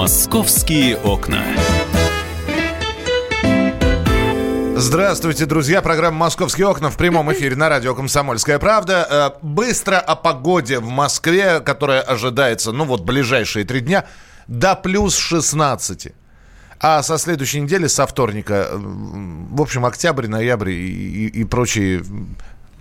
Московские 0.00 0.96
окна. 0.96 1.44
Здравствуйте, 4.74 5.44
друзья. 5.44 5.82
Программа 5.82 6.16
«Московские 6.16 6.68
окна» 6.68 6.88
в 6.88 6.96
прямом 6.96 7.30
эфире 7.34 7.54
на 7.54 7.68
радио 7.68 7.94
«Комсомольская 7.94 8.58
правда». 8.58 9.34
Э, 9.42 9.44
быстро 9.44 9.98
о 9.98 10.16
погоде 10.16 10.78
в 10.78 10.88
Москве, 10.88 11.60
которая 11.60 12.00
ожидается, 12.00 12.72
ну 12.72 12.86
вот, 12.86 13.02
ближайшие 13.02 13.66
три 13.66 13.80
дня, 13.80 14.06
до 14.46 14.74
плюс 14.74 15.18
16. 15.18 16.14
А 16.80 17.02
со 17.02 17.18
следующей 17.18 17.60
недели, 17.60 17.86
со 17.86 18.06
вторника, 18.06 18.68
э, 18.70 18.78
в 18.78 19.60
общем, 19.60 19.84
октябрь, 19.84 20.28
ноябрь 20.28 20.70
и, 20.70 21.26
и, 21.26 21.40
и 21.40 21.44
прочие 21.44 22.02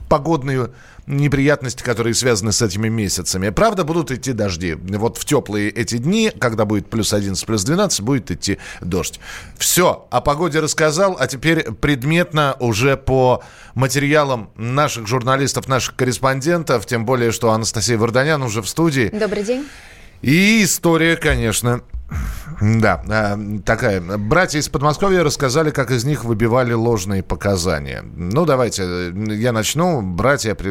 погодные 0.09 0.71
неприятности, 1.07 1.81
которые 1.81 2.13
связаны 2.13 2.51
с 2.51 2.61
этими 2.61 2.87
месяцами. 2.87 3.49
Правда, 3.49 3.83
будут 3.83 4.11
идти 4.11 4.33
дожди. 4.33 4.73
Вот 4.73 5.17
в 5.17 5.25
теплые 5.25 5.69
эти 5.69 5.97
дни, 5.97 6.31
когда 6.37 6.65
будет 6.65 6.89
плюс 6.89 7.13
11, 7.13 7.45
плюс 7.45 7.63
12, 7.63 8.01
будет 8.01 8.31
идти 8.31 8.57
дождь. 8.81 9.19
Все, 9.57 10.07
о 10.11 10.21
погоде 10.21 10.59
рассказал, 10.59 11.17
а 11.19 11.27
теперь 11.27 11.71
предметно 11.71 12.55
уже 12.59 12.97
по 12.97 13.43
материалам 13.73 14.51
наших 14.55 15.07
журналистов, 15.07 15.67
наших 15.67 15.95
корреспондентов, 15.95 16.85
тем 16.85 17.05
более, 17.05 17.31
что 17.31 17.51
Анастасия 17.51 17.97
Варданян 17.97 18.41
уже 18.43 18.61
в 18.61 18.69
студии. 18.69 19.09
Добрый 19.13 19.43
день. 19.43 19.67
И 20.21 20.63
история, 20.63 21.15
конечно, 21.15 21.81
да, 22.61 23.01
э, 23.07 23.59
такая. 23.65 24.01
Братья 24.01 24.59
из 24.59 24.67
Подмосковья 24.69 25.23
рассказали, 25.23 25.69
как 25.69 25.91
из 25.91 26.03
них 26.03 26.25
выбивали 26.25 26.73
ложные 26.73 27.23
показания. 27.23 28.03
Ну, 28.15 28.45
давайте, 28.45 28.83
э, 28.83 29.13
я 29.29 29.51
начну. 29.51 30.01
Братья 30.01 30.55
при... 30.55 30.69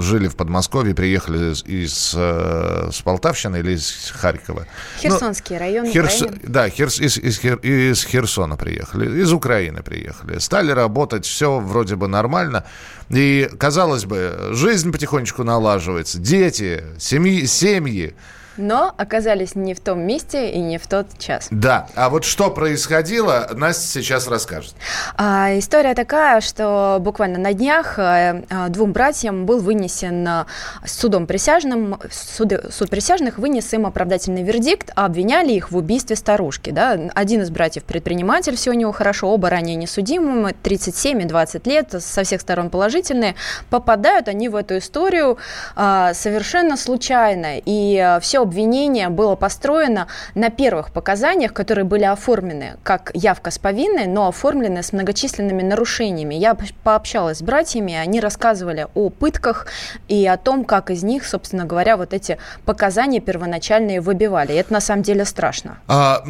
жили 0.00 0.28
в 0.28 0.36
Подмосковье, 0.36 0.94
приехали 0.94 1.52
из, 1.52 1.64
из 1.64 2.14
э, 2.16 2.90
с 2.92 3.00
Полтавщины 3.02 3.58
или 3.58 3.72
из 3.72 4.12
Харькова. 4.14 4.66
Херсонский 4.98 5.56
ну, 5.56 5.60
район. 5.60 5.86
Херс... 5.86 6.24
Да, 6.42 6.68
Херс... 6.68 7.00
из, 7.00 7.16
из, 7.16 7.38
Хер... 7.38 7.56
из 7.56 8.04
Херсона 8.04 8.56
приехали, 8.56 9.22
из 9.22 9.32
Украины 9.32 9.82
приехали. 9.82 10.38
Стали 10.38 10.72
работать, 10.72 11.24
все 11.24 11.58
вроде 11.58 11.96
бы 11.96 12.08
нормально. 12.08 12.64
И, 13.08 13.48
казалось 13.58 14.04
бы, 14.04 14.50
жизнь 14.52 14.92
потихонечку 14.92 15.44
налаживается. 15.44 16.18
Дети, 16.18 16.84
семьи, 16.98 17.46
семьи 17.46 18.14
но 18.56 18.94
оказались 18.96 19.54
не 19.54 19.74
в 19.74 19.80
том 19.80 20.00
месте 20.00 20.50
и 20.50 20.58
не 20.58 20.78
в 20.78 20.86
тот 20.86 21.06
час. 21.18 21.48
Да, 21.50 21.88
а 21.94 22.10
вот 22.10 22.24
что 22.24 22.50
происходило, 22.50 23.48
Настя 23.52 23.86
сейчас 23.86 24.28
расскажет. 24.28 24.74
А, 25.16 25.58
история 25.58 25.94
такая, 25.94 26.40
что 26.40 26.98
буквально 27.00 27.38
на 27.38 27.52
днях 27.52 27.94
а, 27.98 28.42
двум 28.68 28.92
братьям 28.92 29.46
был 29.46 29.60
вынесен 29.60 30.26
а, 30.26 30.46
судом 30.84 31.26
присяжным, 31.26 31.98
суд, 32.10 32.52
суд 32.70 32.90
присяжных 32.90 33.38
вынес 33.38 33.72
им 33.72 33.86
оправдательный 33.86 34.42
вердикт, 34.42 34.90
а 34.94 35.06
обвиняли 35.06 35.52
их 35.52 35.70
в 35.70 35.76
убийстве 35.76 36.16
старушки. 36.16 36.70
Да? 36.70 36.98
Один 37.14 37.42
из 37.42 37.50
братьев 37.50 37.84
предприниматель, 37.84 38.56
все 38.56 38.70
у 38.70 38.74
него 38.74 38.92
хорошо, 38.92 39.28
оба 39.28 39.50
ранее 39.50 39.76
несудимы, 39.76 40.54
37 40.62 41.22
и 41.22 41.24
20 41.24 41.66
лет, 41.66 41.94
со 42.02 42.24
всех 42.24 42.40
сторон 42.40 42.70
положительные. 42.70 43.34
Попадают 43.70 44.28
они 44.28 44.48
в 44.48 44.56
эту 44.56 44.78
историю 44.78 45.38
а, 45.74 46.14
совершенно 46.14 46.76
случайно, 46.76 47.54
и 47.64 48.18
все 48.20 48.41
обвинение 48.42 49.08
было 49.08 49.34
построено 49.36 50.06
на 50.34 50.50
первых 50.50 50.92
показаниях, 50.92 51.52
которые 51.52 51.84
были 51.84 52.04
оформлены 52.04 52.76
как 52.82 53.10
явка 53.14 53.50
с 53.50 53.58
повинной, 53.58 54.06
но 54.06 54.28
оформлены 54.28 54.82
с 54.82 54.92
многочисленными 54.92 55.62
нарушениями. 55.62 56.34
Я 56.34 56.56
пообщалась 56.82 57.38
с 57.38 57.42
братьями, 57.42 57.94
они 57.94 58.20
рассказывали 58.20 58.86
о 58.94 59.10
пытках 59.10 59.66
и 60.08 60.26
о 60.26 60.36
том, 60.36 60.64
как 60.64 60.90
из 60.90 61.02
них, 61.02 61.26
собственно 61.26 61.64
говоря, 61.64 61.96
вот 61.96 62.12
эти 62.12 62.38
показания 62.64 63.20
первоначальные 63.20 64.00
выбивали. 64.00 64.52
И 64.52 64.56
это 64.56 64.72
на 64.72 64.80
самом 64.80 65.02
деле 65.02 65.24
страшно. 65.24 65.78
А, 65.88 66.22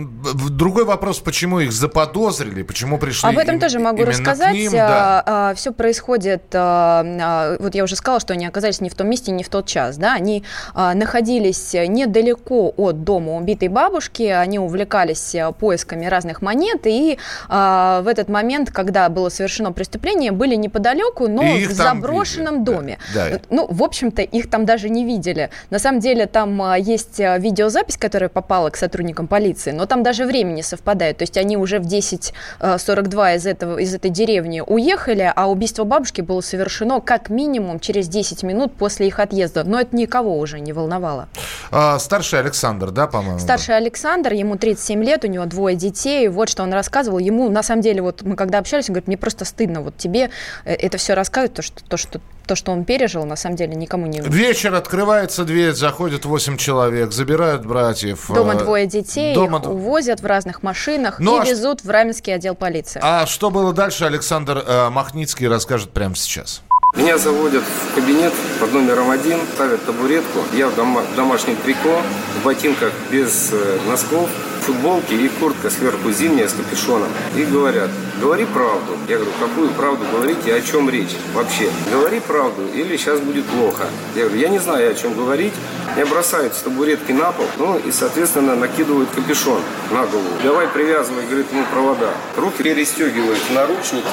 другой 0.51 0.85
вопрос, 0.85 1.21
почему 1.21 1.61
их 1.61 1.73
заподозрили, 1.73 2.63
почему 2.63 2.99
пришли 2.99 3.29
Об 3.29 3.39
этом 3.39 3.57
им, 3.57 3.61
тоже 3.61 3.79
могу 3.79 4.05
рассказать. 4.05 4.55
Ним, 4.55 4.73
да. 4.73 5.23
а, 5.27 5.51
а, 5.51 5.55
все 5.55 5.73
происходит, 5.73 6.43
а, 6.55 7.05
а, 7.05 7.57
вот 7.59 7.75
я 7.75 7.85
уже 7.85 7.97
сказала, 7.97 8.21
что 8.21 8.33
они 8.33 8.47
оказались 8.47 8.81
не 8.81 8.91
в 8.91 8.95
том 8.95 9.09
месте, 9.09 9.33
не 9.33 9.43
в 9.43 9.49
тот 9.49 9.67
час. 9.67 9.97
Да? 9.97 10.15
Они 10.15 10.45
а, 10.75 10.95
находились 10.95 11.75
не 11.75 12.02
недалеко 12.03 12.73
от 12.77 13.05
дома 13.05 13.37
убитой 13.37 13.69
бабушки. 13.69 14.23
Они 14.25 14.59
увлекались 14.59 15.35
э, 15.35 15.53
поисками 15.53 16.07
разных 16.07 16.43
монет. 16.43 16.87
И 16.87 17.19
э, 17.49 18.01
в 18.05 18.09
этот 18.09 18.29
момент, 18.29 18.71
когда 18.71 19.09
было 19.09 19.29
совершено 19.29 19.73
преступление, 19.73 20.33
были 20.33 20.55
неподалеку, 20.55 21.29
но 21.29 21.43
в 21.43 21.73
заброшенном 21.73 22.65
доме. 22.65 22.99
Да, 23.15 23.31
да. 23.31 23.41
Ну, 23.51 23.67
в 23.71 23.83
общем-то, 23.83 24.23
их 24.23 24.51
там 24.51 24.65
даже 24.65 24.89
не 24.89 25.05
видели. 25.05 25.51
На 25.71 25.79
самом 25.79 26.01
деле, 26.01 26.27
там 26.27 26.61
э, 26.63 26.81
есть 26.81 27.21
э, 27.21 27.39
видеозапись, 27.39 27.97
которая 27.97 28.29
попала 28.29 28.71
к 28.71 28.77
сотрудникам 28.77 29.27
полиции, 29.27 29.71
но 29.71 29.87
там 29.87 30.03
даже 30.03 30.25
время 30.25 30.53
не 30.53 30.63
совпадает. 30.63 31.19
То 31.19 31.23
есть 31.23 31.37
они 31.37 31.57
уже 31.57 31.79
в 31.79 31.87
10.42 31.87 33.37
из, 33.37 33.47
этого, 33.47 33.79
из 33.79 33.95
этой 33.95 34.11
деревни 34.11 34.63
уехали, 34.67 35.33
а 35.35 35.51
убийство 35.51 35.85
бабушки 35.85 36.21
было 36.21 36.41
совершено 36.41 37.01
как 37.01 37.31
минимум 37.31 37.81
через 37.81 38.09
10 38.09 38.43
минут 38.43 38.75
после 38.75 39.07
их 39.07 39.21
отъезда. 39.21 39.65
Но 39.65 39.81
это 39.81 39.97
никого 39.97 40.39
уже 40.39 40.61
не 40.61 40.73
волновало. 40.73 41.29
А, 41.71 41.92
старший 41.99 42.41
Александр, 42.41 42.91
да, 42.91 43.07
по-моему? 43.07 43.39
Старший 43.39 43.77
Александр, 43.77 44.33
ему 44.33 44.57
37 44.57 45.03
лет, 45.03 45.25
у 45.25 45.29
него 45.29 45.45
двое 45.47 45.77
детей. 45.77 46.29
Вот 46.29 46.49
что 46.49 46.63
он 46.63 46.73
рассказывал. 46.73 47.19
Ему, 47.19 47.49
на 47.49 47.63
самом 47.63 47.83
деле, 47.83 48.03
вот 48.03 48.23
мы 48.23 48.37
когда 48.37 48.59
общались, 48.59 48.89
он 48.89 48.95
говорит, 48.95 49.09
мне 49.09 49.17
просто 49.17 49.45
стыдно 49.45 49.81
вот 49.81 49.97
тебе 49.97 50.31
э, 50.65 50.75
это 50.75 50.99
все 50.99 51.15
рассказывать, 51.15 51.55
то, 51.55 51.63
что, 51.63 51.85
то, 51.85 51.97
что 51.97 52.21
то, 52.47 52.57
что 52.57 52.73
он 52.73 52.85
пережил, 52.85 53.25
на 53.25 53.37
самом 53.37 53.57
деле 53.57 53.75
никому 53.75 54.07
не 54.07 54.21
Вечер, 54.21 54.75
открывается 54.75 55.45
дверь, 55.45 55.73
заходят 55.73 56.25
8 56.25 56.57
человек, 56.57 57.13
забирают 57.13 57.65
братьев. 57.65 58.27
Дома 58.29 58.55
э, 58.55 58.59
двое 58.59 58.87
детей, 58.87 59.35
Дома... 59.35 59.59
увозят 59.59 60.21
в 60.21 60.27
разных 60.27 60.63
машинах 60.63 61.19
ну, 61.19 61.39
и 61.39 61.41
а 61.43 61.51
везут 61.51 61.85
в 61.85 61.91
Раменский 61.91 62.35
отдел 62.35 62.55
полиции. 62.55 63.01
А 63.03 63.27
что 63.27 63.51
было 63.51 63.73
дальше, 63.73 64.05
Александр 64.05 64.63
э, 64.67 64.91
Махницкий 64.91 65.47
расскажет 65.49 65.93
прямо 65.93 66.15
сейчас. 66.15 66.63
Меня 66.95 67.17
заводят 67.17 67.63
в 67.63 67.95
кабинет 67.95 68.35
под 68.61 68.75
номером 68.75 69.11
один, 69.11 69.39
ставят 69.55 69.83
табуретку. 69.87 70.41
Я 70.53 70.69
в, 70.69 70.75
дома, 70.75 71.01
в 71.01 71.17
домашнем 71.17 71.57
трико, 71.57 72.03
в 72.39 72.45
ботинках 72.45 72.93
без 73.11 73.51
э, 73.51 73.79
носков, 73.89 74.29
футболке 74.63 75.17
и 75.17 75.29
куртка 75.29 75.71
сверху 75.71 76.11
зимняя 76.11 76.49
с 76.49 76.53
капюшоном. 76.53 77.09
И 77.37 77.45
говорят, 77.45 77.91
говори 78.21 78.45
правду. 78.47 78.97
Я 79.09 79.17
говорю, 79.17 79.33
какую 79.41 79.71
правду 79.71 80.05
говорить 80.13 80.39
и 80.47 80.51
о 80.51 80.61
чем 80.61 80.89
речь 80.89 81.17
вообще? 81.35 81.69
Говори 81.91 82.21
правду 82.21 82.63
или 82.75 82.97
сейчас 82.97 83.21
будет 83.21 83.45
плохо. 83.47 83.85
Я 84.15 84.25
говорю, 84.25 84.41
я 84.41 84.49
не 84.49 84.59
знаю, 84.59 84.91
о 84.91 84.95
чем 84.95 85.15
говорить. 85.15 85.53
Меня 85.97 86.07
бросают 86.07 86.55
с 86.55 86.63
табуретки 86.63 87.13
на 87.13 87.33
пол, 87.33 87.47
ну 87.59 87.79
и, 87.79 87.93
соответственно, 87.93 88.55
накидывают 88.55 89.11
капюшон 89.11 89.61
на 89.91 90.07
голову. 90.07 90.29
Давай 90.43 90.67
привязывай, 90.69 91.27
говорит, 91.27 91.53
ему 91.53 91.65
провода. 91.71 92.11
Руки 92.37 92.63
перестегивают 92.63 93.41
наручники 93.51 94.07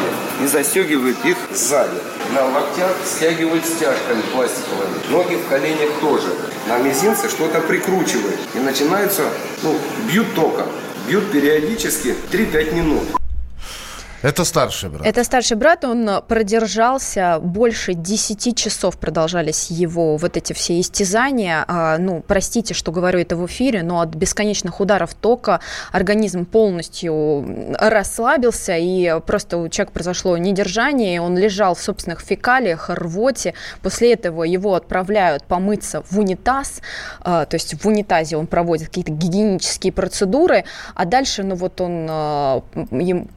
и 0.44 0.48
застегивают 0.48 1.18
их 1.24 1.38
сзади. 1.54 2.00
На 2.34 2.46
локтях 2.46 2.96
стягивают 3.06 3.66
стяжками 3.66 4.22
пластиковыми. 4.34 5.00
Ноги 5.09 5.36
в 5.36 5.48
коленях 5.48 5.90
тоже. 6.02 6.28
На 6.68 6.78
мизинце 6.80 7.30
что-то 7.30 7.62
прикручивают. 7.62 8.40
И 8.54 8.59
начинается, 8.59 9.24
ну, 9.64 9.76
бьют 10.08 10.36
током. 10.40 10.68
Бьют 11.08 11.32
периодически 11.32 12.16
3-5 12.32 12.74
минут. 12.74 13.19
Это 14.22 14.44
старший 14.44 14.90
брат. 14.90 15.06
Это 15.06 15.24
старший 15.24 15.57
брат, 15.57 15.85
он 15.85 16.09
продержался 16.28 17.40
больше 17.41 17.94
10 17.94 18.57
часов 18.57 18.97
продолжались 18.97 19.72
его 19.72 20.18
вот 20.18 20.38
эти 20.38 20.53
все 20.53 20.80
истязания. 20.80 21.63
А, 21.68 21.97
ну, 21.97 22.24
простите, 22.25 22.74
что 22.74 22.91
говорю 22.91 23.19
это 23.19 23.35
в 23.35 23.46
эфире, 23.46 23.81
но 23.81 24.02
от 24.02 24.09
бесконечных 24.09 24.79
ударов 24.79 25.13
тока 25.13 25.62
организм 25.91 26.46
полностью 26.46 27.75
расслабился, 27.79 28.75
и 28.78 29.19
просто 29.25 29.58
у 29.58 29.69
человека 29.69 29.94
произошло 29.94 30.38
недержание, 30.38 31.22
он 31.22 31.38
лежал 31.38 31.75
в 31.75 31.81
собственных 31.81 32.19
фекалиях, 32.19 32.90
рвоте. 32.90 33.53
После 33.81 34.13
этого 34.13 34.44
его 34.44 34.75
отправляют 34.75 35.44
помыться 35.46 36.03
в 36.09 36.20
унитаз, 36.20 36.82
а, 37.22 37.46
то 37.46 37.55
есть 37.55 37.82
в 37.82 37.88
унитазе 37.88 38.38
он 38.38 38.47
проводит 38.47 38.88
какие-то 38.88 39.11
гигиенические 39.11 39.94
процедуры, 39.94 40.66
а 40.94 41.05
дальше, 41.05 41.44
ну 41.44 41.55
вот 41.55 41.79
он, 41.82 42.08
а, 42.09 42.64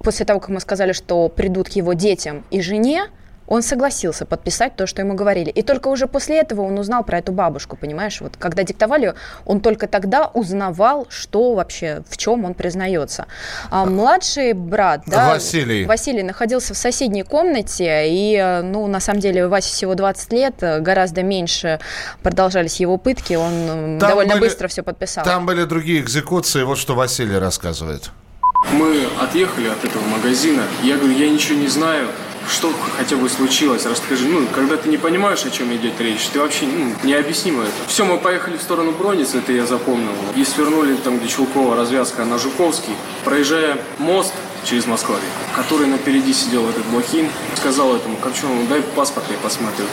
после 0.03 0.27
того, 0.27 0.41
как 0.41 0.51
мы 0.51 0.61
сказали, 0.61 0.72
сказали, 0.73 0.93
что 0.93 1.29
придут 1.29 1.69
к 1.69 1.73
его 1.73 1.93
детям 1.93 2.45
и 2.51 2.63
жене, 2.63 3.09
он 3.47 3.61
согласился 3.61 4.25
подписать 4.25 4.75
то, 4.77 4.87
что 4.87 5.03
ему 5.03 5.13
говорили. 5.13 5.51
И 5.51 5.61
только 5.61 5.89
уже 5.89 6.07
после 6.07 6.39
этого 6.41 6.63
он 6.63 6.79
узнал 6.79 7.05
про 7.05 7.19
эту 7.19 7.33
бабушку, 7.33 7.77
понимаешь? 7.77 8.23
Вот 8.23 8.39
когда 8.39 8.63
диктовали, 8.63 9.15
он 9.45 9.61
только 9.61 9.87
тогда 9.87 10.31
узнавал, 10.33 11.07
что 11.11 11.53
вообще, 11.53 12.03
в 12.09 12.17
чем 12.17 12.47
он 12.47 12.55
признается. 12.55 13.27
А 13.71 13.85
младший 13.85 14.55
брат, 14.55 15.03
да, 15.07 15.35
Василий. 15.35 15.85
Василий 15.85 16.23
находился 16.23 16.73
в 16.73 16.79
соседней 16.79 17.25
комнате, 17.25 18.05
и, 18.07 18.61
ну, 18.65 18.87
на 18.87 19.01
самом 19.01 19.21
деле, 19.21 19.47
Васе 19.47 19.69
всего 19.69 19.95
20 19.95 20.33
лет, 20.33 20.55
гораздо 20.81 21.23
меньше 21.23 21.81
продолжались 22.23 22.81
его 22.81 22.97
пытки, 22.97 23.35
он 23.35 23.53
там 23.69 23.99
довольно 23.99 24.37
были, 24.37 24.45
быстро 24.45 24.69
все 24.69 24.83
подписал. 24.83 25.25
Там 25.25 25.45
были 25.45 25.65
другие 25.65 26.01
экзекуции, 26.01 26.63
вот 26.63 26.79
что 26.79 26.95
Василий 26.95 27.37
рассказывает. 27.37 28.11
Мы 28.73 29.07
отъехали 29.21 29.69
от 29.69 29.85
этого 29.85 30.05
магазина. 30.07 30.63
Я 30.83 30.97
говорю, 30.97 31.15
я 31.15 31.29
ничего 31.29 31.59
не 31.59 31.69
знаю. 31.69 32.09
что 32.49 32.73
хотя 32.97 33.17
бы 33.17 33.29
случилось, 33.29 33.87
расскажи. 33.87 34.27
Ну, 34.27 34.47
когда 34.53 34.77
ты 34.77 34.89
не 34.89 34.97
понимаешь, 34.97 35.45
о 35.45 35.51
чем 35.51 35.75
идет 35.75 36.01
речь, 36.01 36.27
ты 36.33 36.41
вообще 36.41 36.67
ну, 36.67 36.93
необъяснимо 37.05 37.63
это. 37.63 37.73
Все, 37.87 38.05
мы 38.05 38.19
поехали 38.19 38.57
в 38.57 38.63
сторону 38.63 38.93
Бронницы, 38.93 39.39
это 39.39 39.53
я 39.53 39.65
запомнил. 39.65 40.11
И 40.35 40.45
свернули 40.45 40.95
там, 40.97 41.19
где 41.19 41.29
Чулкова 41.29 41.77
развязка 41.77 42.25
на 42.25 42.39
Жуковский. 42.39 42.95
Проезжая 43.25 43.79
мост, 43.99 44.35
через 44.65 44.87
Москву, 44.87 45.15
который 45.57 45.87
напереди 45.87 46.33
сидел 46.33 46.69
этот 46.69 46.85
Блохин, 46.87 47.29
сказал 47.57 47.97
этому 47.97 48.17
Корчунову, 48.17 48.67
дай 48.69 48.83
паспорт, 48.83 49.27
я 49.31 49.37
посмотрю. 49.39 49.85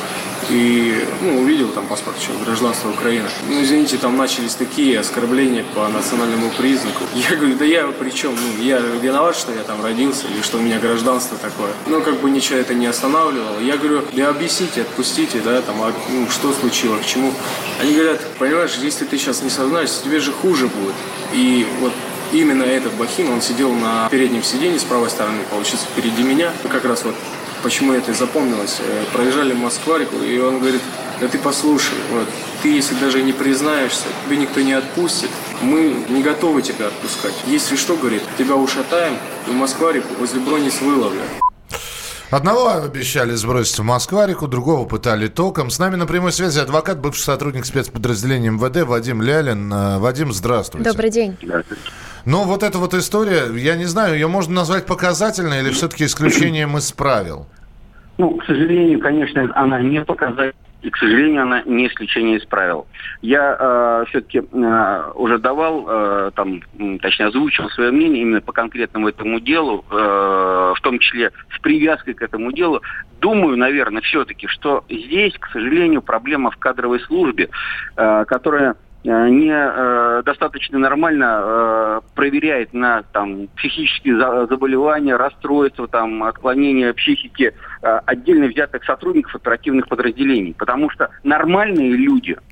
И 0.50 1.06
ну, 1.22 1.42
увидел 1.42 1.70
там 1.70 1.86
паспорт 1.86 2.18
еще, 2.18 2.32
гражданство 2.44 2.90
Украины. 2.90 3.28
Ну, 3.48 3.62
извините, 3.62 3.98
там 3.98 4.18
начались 4.18 4.56
такие 4.56 5.00
оскорбления 5.00 5.64
по 5.76 5.88
национальному 5.88 6.50
признаку. 6.58 7.04
Я 7.30 7.36
говорю, 7.36 7.56
да 7.56 7.66
я 7.66 7.88
при 7.88 8.10
чем? 8.10 8.36
Ну, 8.36 8.64
я 8.64 8.80
виноват, 8.80 9.36
что 9.36 9.52
я 9.52 9.64
там 9.64 9.82
родился 9.84 10.28
или 10.28 10.42
что 10.42 10.58
у 10.58 10.62
меня 10.62 10.80
гражданство 10.80 11.38
такое. 11.38 11.72
Ну, 11.88 12.02
как 12.02 12.20
бы 12.22 12.30
ничего 12.30 12.60
это 12.60 12.74
не 12.74 12.88
останавливало. 12.88 13.60
Я 13.60 13.78
говорю, 13.78 14.02
да 14.14 14.30
объясните, 14.30 14.82
отпустите, 14.82 15.40
да, 15.42 15.62
там, 15.62 15.82
а, 15.82 15.94
ну, 16.10 16.30
что 16.30 16.54
случилось, 16.54 17.04
к 17.04 17.06
чему. 17.06 17.34
Они 17.80 17.94
говорят, 17.94 18.22
понимаешь, 18.38 18.76
если 18.82 19.06
ты 19.06 19.18
сейчас 19.18 19.44
не 19.44 19.50
сознаешься, 19.50 20.04
тебе 20.04 20.20
же 20.20 20.32
хуже 20.32 20.68
будет. 20.68 20.96
И 21.34 21.68
вот 21.80 21.94
именно 22.32 22.64
этот 22.64 22.94
Бахин, 22.94 23.30
он 23.32 23.42
сидел 23.42 23.74
на 23.74 24.08
переднем 24.10 24.44
сиденье 24.44 24.80
с 24.80 24.84
правой 24.84 25.10
стороны, 25.10 25.40
получится, 25.50 25.86
впереди 25.92 26.24
меня. 26.24 26.52
Как 26.70 26.86
раз 26.86 27.04
вот 27.04 27.16
почему 27.64 27.94
это 27.94 28.14
запомнилось. 28.14 28.78
Э, 28.80 29.06
проезжали 29.14 29.54
Москварику, 29.54 30.18
и 30.18 30.40
он 30.40 30.60
говорит, 30.60 30.82
да 31.20 31.28
ты 31.28 31.38
послушай, 31.38 31.98
вот, 32.12 32.28
ты 32.62 32.70
если 32.70 32.96
даже 32.96 33.22
не 33.22 33.34
признаешься, 33.34 34.06
тебе 34.26 34.38
никто 34.38 34.62
не 34.62 34.74
отпустит, 34.74 35.30
мы 35.62 36.06
не 36.10 36.22
готовы 36.22 36.62
тебя 36.62 36.88
отпускать. 36.88 37.34
Если 37.46 37.76
что, 37.76 37.96
говорит, 37.96 38.22
тебя 38.38 38.56
ушатаем, 38.56 39.18
и 39.48 39.52
Москварику 39.52 40.08
возле 40.20 40.40
Бронис 40.40 40.82
выловлят. 40.82 41.49
Одного 42.32 42.84
обещали 42.84 43.32
сбросить 43.32 43.80
в 43.80 43.84
Москварику, 43.84 44.48
другого 44.48 44.88
пытали 44.88 45.28
током. 45.28 45.72
С 45.72 45.80
нами 45.80 45.96
на 45.96 46.06
прямой 46.06 46.32
связи 46.32 46.60
адвокат, 46.60 47.00
бывший 47.00 47.22
сотрудник 47.24 47.66
спецподразделения 47.66 48.52
МВД 48.52 48.88
Вадим 48.88 49.24
Лялин. 49.24 49.74
Э, 49.74 49.98
Вадим, 49.98 50.32
здравствуйте. 50.32 50.88
Добрый 50.88 51.10
день. 51.10 51.36
Здравствуйте. 51.42 51.82
Но 52.26 52.44
вот 52.44 52.62
эта 52.62 52.78
вот 52.78 52.94
история, 52.94 53.52
я 53.58 53.76
не 53.76 53.86
знаю, 53.86 54.14
ее 54.14 54.28
можно 54.28 54.54
назвать 54.54 54.86
показательной 54.86 55.62
или 55.62 55.72
все-таки 55.72 56.06
исключением 56.06 56.78
из 56.78 56.92
правил? 56.92 57.48
Ну, 58.20 58.38
к 58.38 58.46
сожалению, 58.46 59.00
конечно, 59.00 59.50
она 59.56 59.82
не 59.82 60.00
показательная. 60.02 60.69
И, 60.82 60.90
к 60.90 60.98
сожалению, 60.98 61.44
она 61.44 61.62
не 61.66 61.88
исключение 61.88 62.38
из 62.38 62.46
правил. 62.46 62.88
Я 63.22 63.58
э, 63.60 64.06
все-таки 64.10 64.40
э, 64.40 65.12
уже 65.16 65.38
давал, 65.38 65.86
э, 65.90 66.32
там, 66.36 66.62
точнее, 67.02 67.28
озвучил 67.28 67.70
свое 67.72 67.92
мнение 67.92 68.22
именно 68.22 68.42
по 68.42 68.54
конкретному 68.54 69.10
этому 69.10 69.42
делу, 69.42 69.84
э, 69.92 69.94
в 69.94 70.82
том 70.82 71.00
числе 71.00 71.32
с 71.54 71.60
привязкой 71.60 72.14
к 72.14 72.22
этому 72.22 72.54
делу. 72.54 72.82
Думаю, 73.20 73.58
наверное, 73.58 74.02
все-таки, 74.02 74.48
что 74.48 74.86
здесь, 74.90 75.34
к 75.38 75.48
сожалению, 75.52 76.02
проблема 76.02 76.50
в 76.50 76.58
кадровой 76.58 77.02
службе, 77.02 77.50
э, 77.98 78.26
которая 78.26 78.76
не 79.04 79.52
э, 79.52 80.24
достаточно 80.26 80.78
нормально 80.78 81.42
э, 81.42 82.02
проверяет 82.16 82.74
на 82.74 83.04
там, 83.04 83.48
психические 83.56 84.18
заболевания, 84.48 85.16
расстройства, 85.16 85.88
там, 85.88 86.24
отклонения 86.24 86.94
психики 86.94 87.54
э, 87.82 88.00
отдельно 88.06 88.48
взятых 88.48 88.84
сотрудников 88.84 89.36
оперативных 89.36 89.88
подразделений. 89.88 90.54
Потому 90.54 90.90
что 90.90 91.10
нормальные 91.24 91.92
люди– 91.94 92.38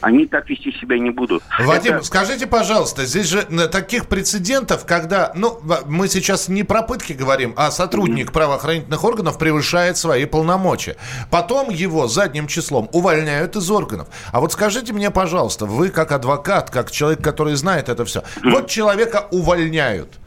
они 0.00 0.26
так 0.26 0.48
вести 0.48 0.72
себя 0.72 0.98
не 0.98 1.10
будут. 1.10 1.42
Вадим, 1.58 1.96
Это... 1.96 2.04
скажите, 2.04 2.46
пожалуйста, 2.46 3.04
здесь 3.04 3.26
же 3.26 3.46
э, 3.48 3.68
таких 3.68 4.06
прецедентов, 4.06 4.84
когда, 4.86 5.32
ну, 5.34 5.60
мы 5.86 6.08
сейчас 6.08 6.48
не 6.48 6.62
про 6.62 6.82
пытки 6.82 7.12
говорим, 7.12 7.54
а 7.56 7.70
сотрудник 7.70 8.28
mm-hmm. 8.28 8.32
правоохранительных 8.32 9.04
органов 9.04 9.38
превышает 9.38 9.96
свои 9.96 10.24
полномочия. 10.24 10.96
Потом 11.30 11.70
его 11.70 12.08
задним 12.08 12.46
числом 12.46 12.88
увольняют 12.92 13.56
из 13.56 13.70
органов. 13.70 14.08
А 14.32 14.40
вот 14.40 14.52
скажите 14.52 14.92
мне, 14.92 15.10
пожалуйста, 15.10 15.66
вы 15.66 15.88
как 15.88 16.12
адвокат, 16.12 16.70
как 16.70 16.90
человек, 16.90 17.22
который 17.22 17.54
знает 17.54 17.88
это 17.88 18.04
все, 18.04 18.20
mm-hmm. 18.20 18.50
вот 18.50 18.68
человека 18.68 19.28
увольняют. 19.30 20.20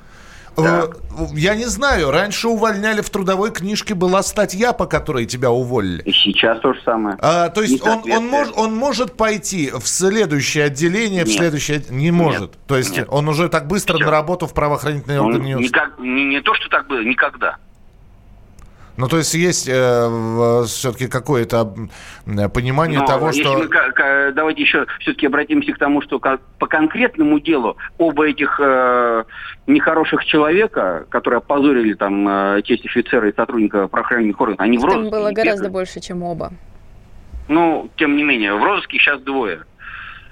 Да. 0.56 0.88
Я 1.34 1.56
не 1.56 1.66
знаю, 1.66 2.12
раньше 2.12 2.48
увольняли 2.48 3.02
в 3.02 3.10
трудовой 3.10 3.52
книжке 3.52 3.94
была 3.94 4.24
статья, 4.24 4.74
по 4.74 4.86
которой 4.86 5.26
тебя 5.26 5.52
уволили. 5.52 6.02
И 6.04 6.12
сейчас 6.12 6.60
то 6.60 6.74
же 6.74 6.82
самое. 6.84 7.18
А, 7.22 7.50
то 7.50 7.62
есть 7.62 7.86
он, 7.86 8.04
он, 8.12 8.28
мож, 8.28 8.48
он 8.56 8.76
может 8.76 9.16
пойти 9.16 9.72
в 9.72 9.88
следующее 9.88 10.66
отделение, 10.66 11.20
Нет. 11.20 11.28
в 11.28 11.34
следующее... 11.34 11.84
Не 11.90 12.12
может. 12.12 12.42
Нет. 12.42 12.60
То 12.68 12.78
есть 12.78 12.98
Нет. 12.98 13.08
он 13.10 13.28
уже 13.30 13.50
так 13.50 13.68
быстро 13.68 13.96
Все. 13.96 14.06
на 14.06 14.12
работу 14.12 14.48
в 14.48 14.54
правоохранительные 14.54 15.22
органы 15.22 15.44
не 15.44 15.54
никак, 15.54 16.00
не, 16.00 16.26
не 16.26 16.42
то, 16.42 16.54
что 16.56 16.70
так 16.70 16.88
было, 16.88 17.04
никогда. 17.04 17.58
Ну, 18.95 19.07
то 19.07 19.18
есть 19.18 19.34
есть 19.34 19.68
э, 19.68 20.63
все-таки 20.68 21.07
какое-то 21.07 21.74
понимание 22.54 23.00
Но 23.00 23.07
того, 23.07 23.31
что... 23.31 23.57
Мы, 23.57 23.68
как, 23.68 24.36
давайте 24.36 24.62
еще 24.62 24.86
все-таки 25.00 25.25
обратимся 25.25 25.74
к 25.74 25.80
тому, 25.80 26.01
что 26.01 26.19
как, 26.19 26.42
по 26.60 26.68
конкретному 26.68 27.40
делу 27.40 27.75
оба 27.98 28.28
этих 28.28 28.60
э, 28.63 29.24
нехороших 29.66 30.25
человека, 30.25 31.06
которые 31.10 31.40
опозорили 31.40 31.94
там 31.94 32.28
э, 32.28 32.62
честь 32.63 32.86
офицера 32.86 33.28
и 33.30 33.36
сотрудника 33.36 33.88
правоохранительных 33.88 34.40
органов, 34.40 34.60
они 34.60 34.78
в 34.78 34.84
розыске. 34.84 35.10
Там 35.10 35.19
было 35.19 35.31
гораздо 35.31 35.69
больше, 35.69 36.00
чем 36.00 36.22
оба. 36.22 36.54
Ну, 37.48 37.89
тем 37.98 38.16
не 38.16 38.24
менее, 38.24 38.54
в 38.54 38.63
розыске 38.63 39.00
сейчас 39.00 39.19
двое 39.22 39.63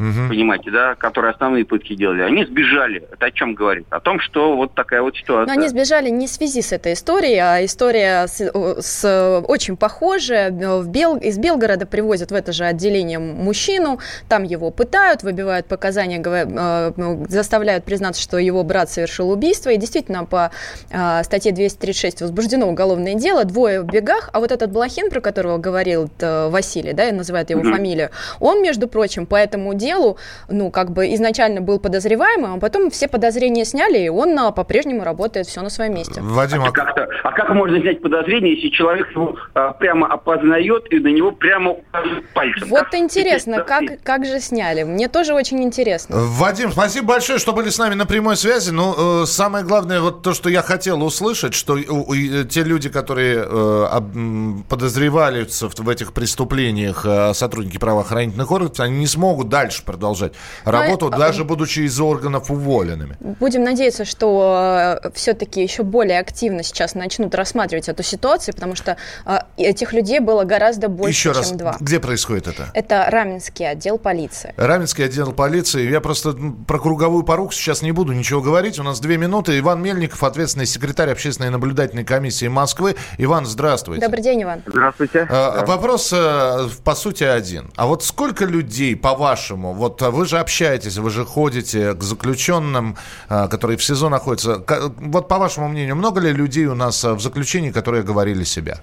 угу. 0.01 0.29
понимаете, 0.29 0.71
да, 0.71 0.95
которые 0.95 1.31
основные 1.31 1.65
пытки 1.65 1.95
делали, 1.95 2.21
они 2.21 2.45
сбежали. 2.45 3.03
Это 3.11 3.27
о 3.27 3.31
чем 3.31 3.53
говорит? 3.53 3.85
О 3.89 3.99
том, 3.99 4.19
что 4.19 4.55
вот 4.55 4.73
такая 4.73 5.01
вот 5.01 5.15
ситуация. 5.15 5.53
Но 5.53 5.59
они 5.59 5.69
сбежали 5.69 6.09
не 6.09 6.27
в 6.27 6.29
связи 6.29 6.61
с 6.61 6.71
этой 6.71 6.93
историей, 6.93 7.37
а 7.37 7.63
история 7.63 8.27
с, 8.27 8.51
с 8.81 9.43
очень 9.47 9.77
похожая. 9.77 10.51
В 10.51 10.87
Бел, 10.87 11.17
из 11.17 11.37
Белгорода 11.37 11.85
привозят 11.85 12.31
в 12.31 12.35
это 12.35 12.51
же 12.51 12.65
отделение 12.65 13.19
мужчину, 13.19 13.99
там 14.27 14.43
его 14.43 14.71
пытают, 14.71 15.23
выбивают 15.23 15.67
показания, 15.67 16.21
э, 16.23 16.91
ну, 16.97 17.25
заставляют 17.29 17.85
признаться, 17.85 18.21
что 18.21 18.37
его 18.37 18.63
брат 18.63 18.89
совершил 18.89 19.29
убийство. 19.29 19.69
И 19.69 19.77
действительно, 19.77 20.25
по 20.25 20.51
э, 20.89 21.23
статье 21.23 21.51
236 21.51 22.21
возбуждено 22.21 22.67
уголовное 22.67 23.15
дело, 23.15 23.45
двое 23.45 23.81
в 23.81 23.85
бегах, 23.85 24.29
а 24.33 24.39
вот 24.39 24.51
этот 24.51 24.71
Блохин, 24.71 25.09
про 25.09 25.21
которого 25.21 25.57
говорил 25.57 26.09
Василий, 26.19 26.93
да, 26.93 27.11
называют 27.11 27.49
его 27.49 27.61
mm-hmm. 27.61 27.71
фамилию, 27.71 28.09
он, 28.39 28.61
между 28.61 28.87
прочим, 28.87 29.25
по 29.25 29.35
этому 29.35 29.73
делу 29.73 29.90
делу, 29.91 30.17
ну, 30.49 30.71
как 30.71 30.91
бы 30.91 31.13
изначально 31.13 31.61
был 31.61 31.79
подозреваемым, 31.79 32.55
а 32.55 32.59
потом 32.59 32.89
все 32.89 33.07
подозрения 33.07 33.65
сняли, 33.65 33.99
и 33.99 34.09
он 34.09 34.37
а, 34.39 34.51
по-прежнему 34.51 35.03
работает 35.03 35.47
все 35.47 35.61
на 35.61 35.69
своем 35.69 35.95
месте. 35.95 36.21
Вадим, 36.21 36.63
а, 36.63 36.71
как, 36.71 36.97
а 37.23 37.31
как 37.31 37.49
можно 37.49 37.79
снять 37.79 38.01
подозрение, 38.01 38.55
если 38.55 38.69
человек 38.69 39.11
его 39.11 39.35
а, 39.53 39.73
прямо 39.73 40.07
опознает 40.07 40.91
и 40.91 40.99
на 40.99 41.09
него 41.09 41.31
прямо 41.31 41.71
указывает 41.71 42.29
пальцем? 42.29 42.67
Вот 42.69 42.85
как 42.85 42.95
интересно, 42.95 43.63
как, 43.63 43.83
как 44.03 44.25
же 44.25 44.39
сняли? 44.39 44.83
Мне 44.83 45.07
тоже 45.07 45.33
очень 45.33 45.61
интересно. 45.63 46.15
Вадим, 46.17 46.71
спасибо 46.71 47.07
большое, 47.07 47.39
что 47.39 47.53
были 47.53 47.69
с 47.69 47.77
нами 47.77 47.95
на 47.95 48.05
прямой 48.05 48.37
связи. 48.37 48.71
Ну, 48.71 49.23
э, 49.23 49.25
самое 49.25 49.65
главное, 49.65 50.01
вот 50.01 50.21
то, 50.21 50.33
что 50.33 50.49
я 50.49 50.61
хотел 50.61 51.03
услышать, 51.03 51.53
что 51.53 51.77
э, 51.77 51.81
э, 51.81 52.45
те 52.45 52.63
люди, 52.63 52.89
которые 52.89 53.45
э, 53.45 54.61
подозреваются 54.69 55.69
в, 55.69 55.75
в 55.77 55.89
этих 55.89 56.13
преступлениях, 56.13 57.05
э, 57.05 57.33
сотрудники 57.33 57.77
правоохранительных 57.77 58.51
органов, 58.51 58.79
они 58.79 58.99
не 58.99 59.07
смогут 59.07 59.49
дальше 59.49 59.80
дальше 59.81 59.85
продолжать 59.85 60.33
работу, 60.65 61.09
Но, 61.09 61.17
даже 61.17 61.43
будучи 61.43 61.81
из 61.81 61.99
органов 61.99 62.51
уволенными. 62.51 63.17
Будем 63.39 63.63
надеяться, 63.63 64.05
что 64.05 64.99
э, 65.03 65.09
все-таки 65.13 65.61
еще 65.61 65.83
более 65.83 66.19
активно 66.19 66.63
сейчас 66.63 66.95
начнут 66.95 67.35
рассматривать 67.35 67.89
эту 67.89 68.03
ситуацию, 68.03 68.55
потому 68.55 68.75
что 68.75 68.97
э, 69.25 69.39
этих 69.57 69.93
людей 69.93 70.19
было 70.19 70.43
гораздо 70.43 70.87
больше, 70.87 71.11
еще 71.11 71.31
раз, 71.31 71.49
чем 71.49 71.57
два. 71.57 71.77
Где 71.79 71.99
происходит 71.99 72.47
это? 72.47 72.69
Это 72.73 73.07
Раменский 73.09 73.69
отдел 73.69 73.97
полиции. 73.97 74.53
Раменский 74.57 75.05
отдел 75.05 75.31
полиции. 75.33 75.89
Я 75.89 76.01
просто 76.01 76.35
про 76.67 76.79
круговую 76.79 77.23
поруку 77.23 77.53
сейчас 77.53 77.81
не 77.81 77.91
буду 77.91 78.13
ничего 78.13 78.41
говорить. 78.41 78.79
У 78.79 78.83
нас 78.83 78.99
две 78.99 79.17
минуты. 79.17 79.57
Иван 79.59 79.81
Мельников, 79.81 80.23
ответственный 80.23 80.65
секретарь 80.65 81.11
общественной 81.11 81.49
наблюдательной 81.49 82.05
комиссии 82.05 82.47
Москвы. 82.47 82.95
Иван, 83.17 83.45
здравствуйте. 83.45 84.01
Добрый 84.01 84.23
день, 84.23 84.43
Иван. 84.43 84.61
Здравствуйте. 84.65 85.27
Вопрос, 85.29 86.11
э, 86.13 86.67
по 86.83 86.95
сути, 86.95 87.23
один. 87.23 87.71
А 87.75 87.87
вот 87.87 88.03
сколько 88.03 88.45
людей, 88.45 88.95
по-вашему, 88.95 89.70
вот 89.71 90.01
а 90.01 90.11
вы 90.11 90.25
же 90.25 90.37
общаетесь, 90.37 90.97
вы 90.97 91.09
же 91.09 91.25
ходите 91.25 91.93
к 91.93 92.01
заключенным, 92.01 92.95
а, 93.29 93.47
которые 93.47 93.77
в 93.77 93.83
СИЗО 93.83 94.09
находятся. 94.09 94.63
Вот 94.97 95.27
по 95.27 95.37
вашему 95.37 95.67
мнению, 95.67 95.95
много 95.95 96.19
ли 96.21 96.31
людей 96.31 96.65
у 96.65 96.75
нас 96.75 97.03
а, 97.03 97.13
в 97.13 97.21
заключении, 97.21 97.71
которые 97.71 98.03
говорили 98.03 98.43
себя? 98.43 98.77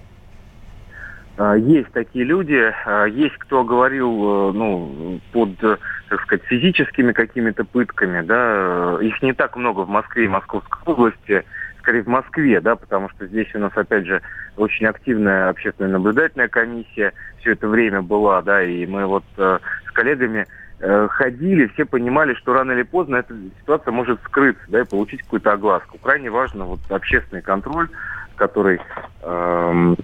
Есть 1.57 1.93
такие 1.93 2.25
люди, 2.25 2.75
есть 3.11 3.37
кто 3.39 3.63
говорил, 3.63 4.11
э, 4.11 4.53
ну, 4.55 5.21
под, 5.31 5.57
так 5.61 6.21
сказать, 6.23 6.43
физическими 6.47 7.13
какими-то 7.13 7.63
пытками, 7.65 8.23
да, 8.23 8.99
их 9.01 9.23
не 9.23 9.33
так 9.33 9.55
много 9.55 9.83
в 9.83 9.89
Москве 9.89 10.25
и 10.25 10.29
Московской 10.29 10.81
области, 10.85 11.45
скорее 11.89 12.03
в 12.03 12.09
Москве, 12.09 12.61
да, 12.61 12.77
потому 12.77 13.09
что 13.11 13.27
здесь 13.27 13.49
у 13.55 13.59
нас, 13.61 13.73
опять 13.75 14.05
же, 14.05 14.21
очень 14.59 14.87
активная 14.87 15.49
общественная 15.49 15.93
наблюдательная 15.93 16.49
комиссия 16.49 17.13
все 17.41 17.53
это 17.53 17.67
время 17.67 18.03
была, 18.03 18.43
да, 18.43 18.63
и 18.63 18.85
мы 18.87 19.07
вот 19.07 19.25
э, 19.39 19.59
с 19.89 19.93
коллегами 19.93 20.47
ходили, 20.81 21.67
все 21.75 21.85
понимали, 21.85 22.35
что 22.35 22.53
рано 22.53 22.73
или 22.73 22.83
поздно 22.83 23.17
эта 23.17 23.35
ситуация 23.61 23.91
может 23.91 24.21
скрыться, 24.23 24.63
да, 24.69 24.81
и 24.81 24.85
получить 24.85 25.23
какую-то 25.23 25.53
огласку. 25.53 25.99
Крайне 25.99 26.31
важно 26.31 26.65
вот 26.65 26.81
общественный 26.89 27.43
контроль, 27.43 27.89
который, 28.37 28.81
э, 29.23 29.95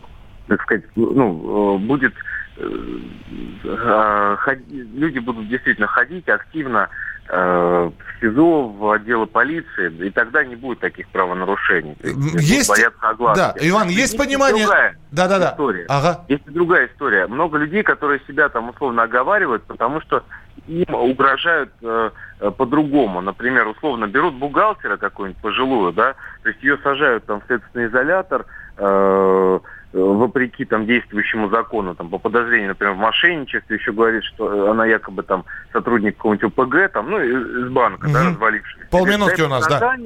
так 0.48 0.62
сказать, 0.62 0.84
ну, 0.96 1.78
будет 1.78 2.14
э, 2.56 2.66
люди 4.66 5.18
будут 5.20 5.48
действительно 5.48 5.86
ходить 5.86 6.28
активно 6.28 6.88
Э, 7.26 7.90
в 7.90 8.20
СИЗО, 8.20 8.68
в 8.68 8.90
отделы 8.90 9.26
полиции, 9.26 9.90
и 10.06 10.10
тогда 10.10 10.44
не 10.44 10.56
будет 10.56 10.80
таких 10.80 11.08
правонарушений. 11.08 11.96
Есть, 12.02 12.70
да, 13.34 13.54
Иван, 13.60 13.88
есть, 13.88 13.98
есть 13.98 14.18
понимание... 14.18 14.66
Другая 14.66 14.98
да, 15.10 15.28
да, 15.28 15.38
да. 15.38 15.50
история. 15.52 15.86
Ага. 15.88 16.24
Есть 16.28 16.44
другая 16.44 16.86
история. 16.86 17.26
Много 17.26 17.56
людей, 17.56 17.82
которые 17.82 18.20
себя 18.28 18.50
там 18.50 18.68
условно 18.68 19.04
оговаривают, 19.04 19.62
потому 19.64 20.02
что 20.02 20.22
им 20.66 20.94
угрожают 20.94 21.70
э, 21.82 22.10
э 22.40 22.50
по-другому. 22.50 23.20
Например, 23.20 23.66
условно 23.66 24.06
берут 24.06 24.34
бухгалтера 24.34 24.96
какую-нибудь 24.96 25.42
пожилую, 25.42 25.92
да, 25.92 26.14
то 26.42 26.48
есть 26.48 26.62
ее 26.62 26.78
сажают 26.78 27.26
там 27.26 27.40
в 27.40 27.46
следственный 27.46 27.86
изолятор, 27.86 28.46
э, 28.76 29.58
вопреки 29.94 30.64
там 30.64 30.86
действующему 30.86 31.48
закону, 31.48 31.94
там 31.94 32.08
по 32.08 32.18
подозрению, 32.18 32.68
например, 32.68 32.94
в 32.94 32.98
мошенничестве, 32.98 33.76
еще 33.76 33.92
говорит, 33.92 34.24
что 34.24 34.70
она 34.70 34.86
якобы 34.86 35.22
там 35.22 35.44
сотрудник 35.72 36.16
какого-нибудь 36.16 36.52
ОПГ, 36.58 36.92
там, 36.92 37.10
ну, 37.10 37.20
из 37.20 37.70
банка, 37.70 38.06
угу. 38.06 38.12
да, 38.12 38.24
развалившись. 38.24 38.88
Полминутки 38.90 39.42
у 39.42 39.48
нас, 39.48 39.66
да. 39.66 39.96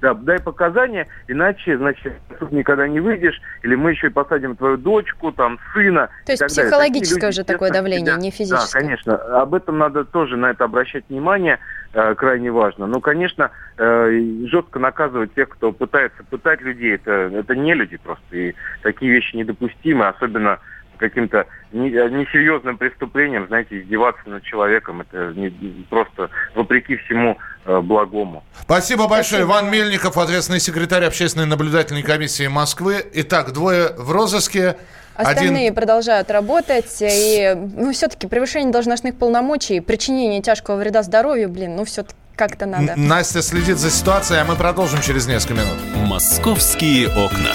Да, 0.00 0.12
дай 0.12 0.38
показания, 0.38 1.06
иначе, 1.28 1.78
значит, 1.78 2.12
тут 2.38 2.52
никогда 2.52 2.86
не 2.86 3.00
выйдешь, 3.00 3.40
или 3.62 3.74
мы 3.74 3.92
еще 3.92 4.08
и 4.08 4.10
посадим 4.10 4.54
твою 4.56 4.76
дочку, 4.76 5.32
там, 5.32 5.58
сына. 5.72 6.10
То 6.26 6.32
есть 6.32 6.44
психологическое 6.46 7.28
уже 7.28 7.44
такое 7.44 7.70
давление, 7.70 8.14
не 8.16 8.30
физическое. 8.30 8.80
Да, 8.80 8.86
конечно. 8.86 9.14
Об 9.40 9.54
этом 9.54 9.78
надо 9.78 10.04
тоже 10.04 10.36
на 10.36 10.50
это 10.50 10.64
обращать 10.64 11.04
внимание. 11.08 11.58
Э, 11.94 12.14
крайне 12.16 12.50
важно. 12.50 12.88
Ну, 12.88 13.00
конечно, 13.00 13.52
э, 13.78 14.46
жестко 14.46 14.80
наказывать 14.80 15.32
тех, 15.34 15.48
кто 15.48 15.70
пытается 15.70 16.24
пытать 16.24 16.60
людей, 16.60 16.96
это, 16.96 17.30
это 17.32 17.54
не 17.54 17.72
люди 17.72 17.96
просто. 17.98 18.24
И 18.36 18.54
такие 18.82 19.12
вещи 19.12 19.36
недопустимы, 19.36 20.08
особенно 20.08 20.58
каким-то 20.98 21.46
несерьезным 21.72 22.78
преступлением, 22.78 23.46
знаете, 23.48 23.80
издеваться 23.80 24.28
над 24.28 24.42
человеком, 24.42 25.00
это 25.00 25.32
не, 25.34 25.50
просто 25.90 26.30
вопреки 26.54 26.96
всему 26.96 27.38
э, 27.64 27.80
благому. 27.80 28.44
Спасибо 28.60 29.08
большое. 29.08 29.44
Спасибо. 29.44 29.60
Иван 29.60 29.70
Мельников, 29.70 30.16
ответственный 30.16 30.60
секретарь 30.60 31.04
общественной 31.04 31.46
наблюдательной 31.46 32.02
комиссии 32.02 32.46
Москвы. 32.46 33.04
Итак, 33.14 33.52
двое 33.52 33.88
в 33.96 34.10
розыске. 34.10 34.76
Остальные 35.16 35.66
Один... 35.66 35.74
продолжают 35.74 36.30
работать, 36.30 36.96
и 37.00 37.54
ну, 37.54 37.92
все-таки 37.92 38.26
превышение 38.26 38.72
должностных 38.72 39.16
полномочий, 39.16 39.80
причинение 39.80 40.42
тяжкого 40.42 40.76
вреда 40.76 41.02
здоровью, 41.04 41.48
блин, 41.48 41.76
ну 41.76 41.84
все-таки 41.84 42.16
как-то 42.34 42.66
надо. 42.66 42.94
Настя 42.96 43.42
следит 43.42 43.78
за 43.78 43.90
ситуацией, 43.90 44.40
а 44.40 44.44
мы 44.44 44.56
продолжим 44.56 45.00
через 45.00 45.28
несколько 45.28 45.54
минут. 45.54 45.78
Московские 45.94 47.08
окна. 47.08 47.52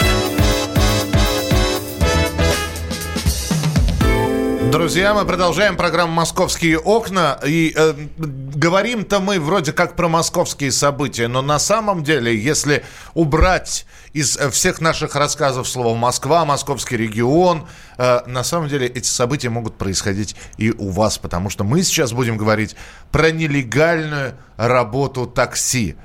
Друзья, 4.72 5.16
мы 5.16 5.26
продолжаем 5.26 5.76
программу 5.76 6.14
«Московские 6.14 6.78
окна». 6.78 7.40
И 7.44 7.74
э, 7.76 7.94
говорим-то 8.18 9.20
мы 9.20 9.40
вроде 9.40 9.74
как 9.74 9.96
про 9.96 10.08
московские 10.08 10.72
события, 10.72 11.28
но 11.28 11.42
на 11.42 11.58
самом 11.58 12.04
деле, 12.04 12.38
если 12.38 12.84
убрать 13.16 13.88
из 14.14 14.38
э, 14.38 14.52
всех 14.52 14.80
наших 14.80 15.16
рассказов 15.16 15.68
слово 15.68 15.96
«Москва», 15.96 16.46
«Московский 16.46 16.98
регион», 16.98 17.68
э, 17.98 18.20
на 18.28 18.44
самом 18.44 18.70
деле 18.70 18.86
эти 18.86 19.08
события 19.08 19.50
могут 19.50 19.76
происходить 19.76 20.36
и 20.58 20.70
у 20.70 20.90
вас, 20.90 21.18
потому 21.18 21.50
что 21.50 21.64
мы 21.64 21.82
сейчас 21.82 22.14
будем 22.14 22.38
говорить 22.38 22.76
про 23.12 23.32
нелегальную 23.32 24.36
работу 24.56 25.26
такси. 25.26 25.96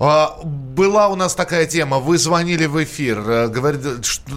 Э, 0.00 0.28
была 0.42 1.08
у 1.08 1.14
нас 1.14 1.34
такая 1.34 1.66
тема, 1.66 1.98
вы 1.98 2.16
звонили 2.16 2.64
в 2.64 2.82
эфир, 2.82 3.18
э, 3.18 3.48
говорили, 3.48 4.02
что 4.02 4.32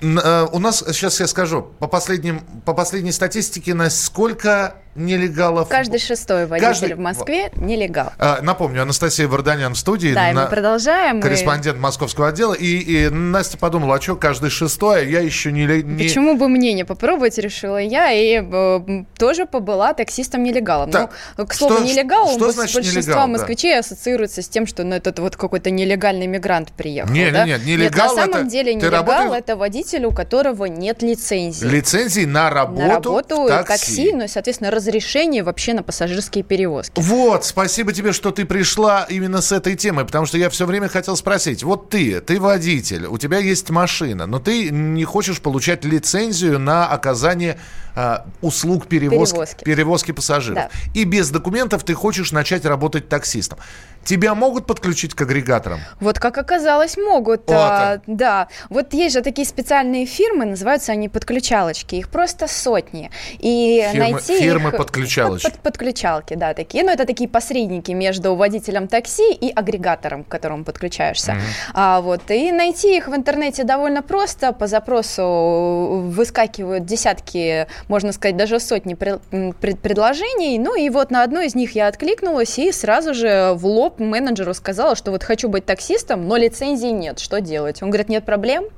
у 0.00 0.58
нас, 0.58 0.84
сейчас 0.92 1.20
я 1.20 1.26
скажу, 1.26 1.62
по, 1.78 1.88
последним, 1.88 2.40
по 2.64 2.74
последней 2.74 3.12
статистике, 3.12 3.74
насколько 3.74 4.76
нелегалов... 4.98 5.68
Каждый 5.68 6.00
шестой 6.00 6.46
водитель 6.46 6.68
Каждый... 6.68 6.94
в 6.94 6.98
Москве 6.98 7.50
нелегал. 7.56 8.12
А, 8.18 8.40
напомню, 8.42 8.82
Анастасия 8.82 9.28
Варданян 9.28 9.74
в 9.74 9.78
студии. 9.78 10.14
Да, 10.14 10.32
на... 10.32 10.44
мы 10.44 10.50
продолжаем. 10.50 11.20
Корреспондент 11.20 11.78
и... 11.78 11.80
московского 11.80 12.28
отдела. 12.28 12.54
И, 12.54 12.78
и 12.78 13.08
Настя 13.08 13.58
подумала, 13.58 13.96
а 13.96 14.00
что 14.00 14.16
каждый 14.16 14.50
шестой, 14.50 15.00
а 15.00 15.04
я 15.04 15.20
еще 15.20 15.52
не... 15.52 15.66
не... 15.66 16.04
Почему 16.04 16.36
бы 16.36 16.48
мне 16.48 16.72
не 16.72 16.84
попробовать, 16.84 17.38
решила 17.38 17.78
я, 17.78 18.12
и 18.12 18.42
э, 18.42 19.04
тоже 19.16 19.46
побыла 19.46 19.94
таксистом-нелегалом. 19.94 20.90
Так, 20.90 21.12
ну, 21.36 21.46
к 21.46 21.54
слову, 21.54 21.76
что, 21.76 21.84
нелегал, 21.84 22.28
что 22.28 22.50
значит 22.52 22.74
большинство 22.74 23.00
нелегал, 23.00 23.26
москвичей 23.28 23.74
да. 23.74 23.80
ассоциируется 23.80 24.42
с 24.42 24.48
тем, 24.48 24.66
что 24.66 24.84
ну, 24.84 24.94
это 24.94 25.20
вот 25.20 25.36
какой-то 25.36 25.70
нелегальный 25.70 26.26
мигрант 26.26 26.72
приехал. 26.72 27.12
Нет, 27.12 27.32
да? 27.32 27.44
нет, 27.44 27.64
нелегал 27.64 28.14
нет, 28.14 28.16
на 28.16 28.22
самом 28.22 28.40
это... 28.42 28.50
деле 28.50 28.74
нелегал 28.74 29.04
работаешь... 29.04 29.42
это 29.42 29.56
водитель, 29.56 30.04
у 30.06 30.12
которого 30.12 30.64
нет 30.66 31.02
лицензии. 31.02 31.66
Лицензии 31.66 32.24
на 32.24 32.50
работу, 32.50 32.80
на 32.80 32.94
работу 32.94 33.46
такси. 33.48 33.66
такси, 33.66 34.12
ну 34.12 34.24
и, 34.24 34.28
соответственно, 34.28 34.70
разрешение 34.88 35.42
вообще 35.42 35.74
на 35.74 35.82
пассажирские 35.82 36.42
перевозки. 36.44 36.92
Вот, 36.96 37.44
спасибо 37.44 37.92
тебе, 37.92 38.12
что 38.12 38.30
ты 38.30 38.44
пришла 38.44 39.06
именно 39.08 39.40
с 39.40 39.52
этой 39.52 39.76
темой, 39.76 40.04
потому 40.04 40.26
что 40.26 40.38
я 40.38 40.48
все 40.50 40.66
время 40.66 40.88
хотел 40.88 41.16
спросить. 41.16 41.62
Вот 41.62 41.90
ты, 41.90 42.20
ты 42.20 42.40
водитель, 42.40 43.06
у 43.06 43.18
тебя 43.18 43.38
есть 43.38 43.70
машина, 43.70 44.26
но 44.26 44.38
ты 44.38 44.70
не 44.70 45.04
хочешь 45.04 45.40
получать 45.40 45.84
лицензию 45.84 46.58
на 46.58 46.86
оказание 46.86 47.58
э, 47.98 48.18
услуг 48.42 48.86
перевозки, 48.86 49.34
перевозки. 49.34 49.64
перевозки 49.64 50.12
пассажиров. 50.12 50.56
Да. 50.56 50.70
И 50.94 51.04
без 51.04 51.30
документов 51.30 51.84
ты 51.84 51.94
хочешь 51.94 52.32
начать 52.32 52.64
работать 52.64 53.08
таксистом. 53.08 53.58
Тебя 54.04 54.34
могут 54.34 54.66
подключить 54.66 55.14
к 55.14 55.20
агрегаторам? 55.22 55.80
Вот 56.00 56.18
как 56.18 56.38
оказалось, 56.38 56.96
могут. 56.96 57.50
А, 57.50 58.00
да. 58.06 58.48
Вот 58.70 58.94
есть 58.94 59.14
же 59.14 59.22
такие 59.22 59.46
специальные 59.46 60.06
фирмы, 60.06 60.46
называются 60.46 60.92
они 60.92 61.08
подключалочки. 61.08 61.96
Их 61.96 62.08
просто 62.08 62.48
сотни. 62.48 63.10
И 63.38 63.86
фирмы, 63.92 64.12
найти 64.12 64.38
фирмы 64.38 64.70
их... 64.70 64.76
подключалочки. 64.76 65.44
Под, 65.44 65.54
под, 65.54 65.62
подключалки, 65.62 66.34
да, 66.34 66.54
такие. 66.54 66.84
Ну, 66.84 66.90
это 66.90 67.04
такие 67.04 67.28
посредники 67.28 67.92
между 67.92 68.34
водителем 68.34 68.88
такси 68.88 69.32
и 69.34 69.50
агрегатором, 69.50 70.24
к 70.24 70.28
которому 70.28 70.64
подключаешься. 70.64 71.32
Mm-hmm. 71.32 71.72
А, 71.74 72.00
вот. 72.00 72.30
И 72.30 72.50
найти 72.50 72.96
их 72.96 73.08
в 73.08 73.14
интернете 73.14 73.64
довольно 73.64 74.02
просто. 74.02 74.52
По 74.52 74.66
запросу 74.66 76.04
выскакивают 76.06 76.86
десятки, 76.86 77.66
можно 77.88 78.12
сказать, 78.12 78.36
даже 78.36 78.60
сотни 78.60 78.94
пред, 78.94 79.20
пред, 79.60 79.80
предложений. 79.80 80.58
Ну, 80.58 80.76
и 80.76 80.88
вот 80.90 81.10
на 81.10 81.22
одну 81.22 81.40
из 81.40 81.54
них 81.54 81.72
я 81.72 81.88
откликнулась 81.88 82.58
и 82.58 82.70
сразу 82.72 83.14
же 83.14 83.52
в 83.54 83.66
лоб 83.66 83.98
менеджеру 83.98 84.54
сказала, 84.54 84.94
что 84.94 85.10
вот 85.10 85.24
хочу 85.24 85.48
быть 85.48 85.64
таксистом, 85.64 86.28
но 86.28 86.36
лицензии 86.36 86.88
нет, 86.88 87.18
что 87.18 87.40
делать? 87.40 87.82
Он 87.82 87.90
говорит, 87.90 88.08
нет 88.08 88.24
проблем, 88.24 88.68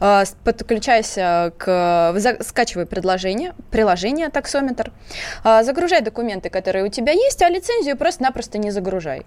а, 0.00 0.24
подключайся 0.44 1.52
к... 1.56 2.14
Скачивай 2.40 2.86
предложение, 2.86 3.54
приложение 3.70 4.28
таксометр, 4.28 4.92
а, 5.44 5.62
загружай 5.62 6.00
документы, 6.02 6.50
которые 6.50 6.84
у 6.84 6.88
тебя 6.88 7.12
есть, 7.12 7.42
а 7.42 7.48
лицензию 7.48 7.96
просто-напросто 7.96 8.58
не 8.58 8.70
загружай. 8.70 9.24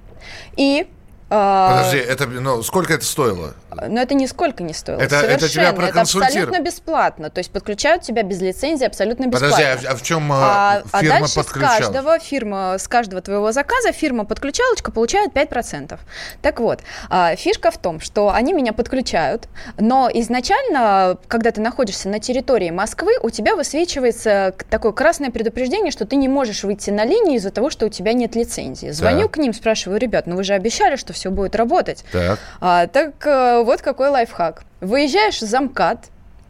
И 0.55 0.87
Подожди, 1.29 1.97
это, 1.97 2.25
ну, 2.25 2.63
сколько 2.63 2.93
это 2.93 3.05
стоило? 3.05 3.53
Ну, 3.87 4.01
это 4.01 4.15
нисколько 4.15 4.63
не 4.63 4.73
стоило. 4.73 4.99
Это, 4.99 5.17
это 5.17 5.47
тебя 5.47 5.73
проконсультировали? 5.73 6.31
Это 6.31 6.47
абсолютно 6.49 6.65
бесплатно. 6.65 7.29
То 7.29 7.39
есть 7.39 7.51
подключают 7.51 8.01
тебя 8.01 8.23
без 8.23 8.41
лицензии 8.41 8.85
абсолютно 8.85 9.27
бесплатно. 9.27 9.57
Подожди, 9.57 9.87
а, 9.87 9.91
а 9.91 9.95
в 9.95 10.01
чем 10.01 10.31
а, 10.31 10.83
а 10.91 10.99
фирма 10.99 11.15
а 11.15 11.19
дальше 11.19 11.35
подключалась? 11.35 11.75
с 11.75 11.79
каждого, 11.79 12.19
фирма, 12.19 12.75
с 12.79 12.87
каждого 12.87 13.21
твоего 13.21 13.51
заказа 13.51 13.91
фирма 13.91 14.25
подключалочка 14.25 14.91
получает 14.91 15.31
5%. 15.33 15.99
Так 16.41 16.59
вот, 16.59 16.81
а, 17.09 17.35
фишка 17.35 17.69
в 17.69 17.77
том, 17.77 17.99
что 17.99 18.31
они 18.31 18.53
меня 18.53 18.73
подключают, 18.73 19.47
но 19.77 20.09
изначально, 20.11 21.17
когда 21.27 21.51
ты 21.51 21.61
находишься 21.61 22.09
на 22.09 22.19
территории 22.19 22.71
Москвы, 22.71 23.13
у 23.21 23.29
тебя 23.29 23.55
высвечивается 23.55 24.55
такое 24.69 24.93
красное 24.93 25.29
предупреждение, 25.29 25.91
что 25.91 26.05
ты 26.05 26.15
не 26.15 26.27
можешь 26.27 26.63
выйти 26.63 26.89
на 26.89 27.05
линию 27.05 27.37
из-за 27.37 27.51
того, 27.51 27.69
что 27.69 27.85
у 27.85 27.89
тебя 27.89 28.13
нет 28.13 28.35
лицензии. 28.35 28.89
Звоню 28.89 29.23
да. 29.23 29.27
к 29.27 29.37
ним, 29.37 29.53
спрашиваю, 29.53 29.99
ребят, 29.99 30.25
ну 30.25 30.35
вы 30.35 30.43
же 30.43 30.53
обещали, 30.53 30.95
что 30.95 31.13
все 31.19 31.29
будет 31.29 31.55
работать. 31.55 32.03
Так, 32.11 32.39
а, 32.61 32.87
так 32.87 33.25
э, 33.25 33.61
вот 33.63 33.81
какой 33.81 34.09
лайфхак. 34.09 34.63
Выезжаешь 34.81 35.39
за 35.39 35.59
МКАД, 35.59 36.05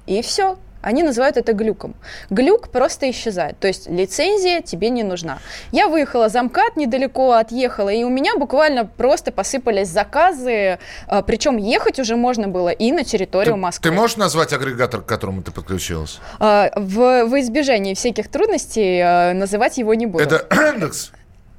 и 0.06 0.22
все, 0.22 0.58
они 0.82 1.04
называют 1.04 1.38
это 1.38 1.54
глюком. 1.54 1.96
Глюк 2.30 2.70
просто 2.70 3.10
исчезает, 3.10 3.60
то 3.60 3.68
есть 3.68 3.90
лицензия 3.90 4.62
тебе 4.62 4.90
не 4.90 5.04
нужна. 5.04 5.40
Я 5.72 5.88
выехала 5.88 6.30
за 6.30 6.42
МКАД, 6.44 6.78
недалеко 6.78 7.34
отъехала, 7.34 7.90
и 7.90 8.04
у 8.04 8.10
меня 8.10 8.36
буквально 8.38 8.86
просто 8.86 9.32
посыпались 9.32 9.90
заказы, 9.90 10.80
а, 11.08 11.22
причем 11.22 11.58
ехать 11.58 12.00
уже 12.00 12.16
можно 12.16 12.48
было 12.48 12.70
и 12.70 12.92
на 12.92 13.04
территорию 13.04 13.56
ты, 13.56 13.60
Москвы. 13.60 13.90
Ты 13.90 13.96
можешь 13.96 14.18
назвать 14.18 14.54
агрегатор, 14.54 15.02
к 15.02 15.06
которому 15.06 15.42
ты 15.42 15.52
подключилась? 15.52 16.20
А, 16.40 16.72
в, 16.76 17.26
в 17.26 17.40
избежании 17.40 17.94
всяких 17.94 18.30
трудностей 18.30 19.02
а, 19.04 19.34
называть 19.34 19.78
его 19.78 19.94
не 19.96 20.06
буду. 20.06 20.24
Это 20.24 20.48
Яндекс? 20.52 21.12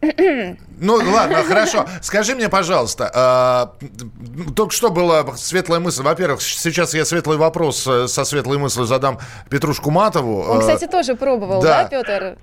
Ну, 0.02 0.94
ладно, 0.94 1.44
хорошо. 1.44 1.86
Скажи 2.00 2.34
мне, 2.34 2.48
пожалуйста, 2.48 3.74
э, 3.82 4.52
только 4.56 4.72
что 4.72 4.90
была 4.90 5.36
светлая 5.36 5.78
мысль. 5.78 6.02
Во-первых, 6.02 6.40
сейчас 6.40 6.94
я 6.94 7.04
светлый 7.04 7.36
вопрос 7.36 7.86
э, 7.86 8.08
со 8.08 8.24
светлой 8.24 8.56
мыслью 8.56 8.86
задам 8.86 9.18
Петрушку 9.50 9.90
Матову. 9.90 10.40
Он, 10.42 10.60
кстати, 10.60 10.86
тоже 10.86 11.16
пробовал, 11.16 11.60
да, 11.60 11.82
да 11.82 11.88
Петр? 11.88 12.38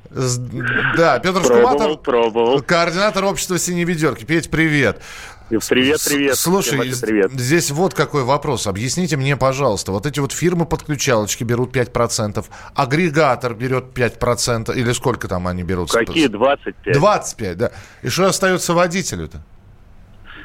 Да, 0.96 1.20
Петр 1.20 1.44
Шкуматов, 1.44 2.02
пробовал. 2.04 2.62
координатор 2.62 3.26
общества 3.26 3.58
«Синей 3.58 3.86
ведерки». 3.86 4.24
Петь, 4.24 4.52
привет. 4.52 5.02
Привет, 5.50 6.00
привет. 6.06 6.36
Слушай, 6.36 6.78
привет. 7.02 7.32
здесь 7.32 7.72
вот 7.72 7.94
какой 7.94 8.24
вопрос. 8.24 8.68
Объясните 8.68 9.16
мне, 9.16 9.38
пожалуйста, 9.38 9.94
вот 9.94 10.06
эти 10.06 10.20
вот 10.20 10.34
фирмы-подключалочки 10.34 11.46
берут 11.46 11.74
5%, 11.74 12.44
агрегатор 12.76 13.54
берет 13.54 13.86
5%, 13.96 14.76
или 14.76 14.92
сколько 14.92 15.30
там 15.30 15.48
они 15.48 15.64
берут? 15.64 15.90
Какие 15.90 16.28
25? 16.28 16.94
25, 16.94 17.58
да. 17.58 17.72
И 18.04 18.10
что 18.10 18.26
остается 18.26 18.74
водителю-то? 18.74 19.42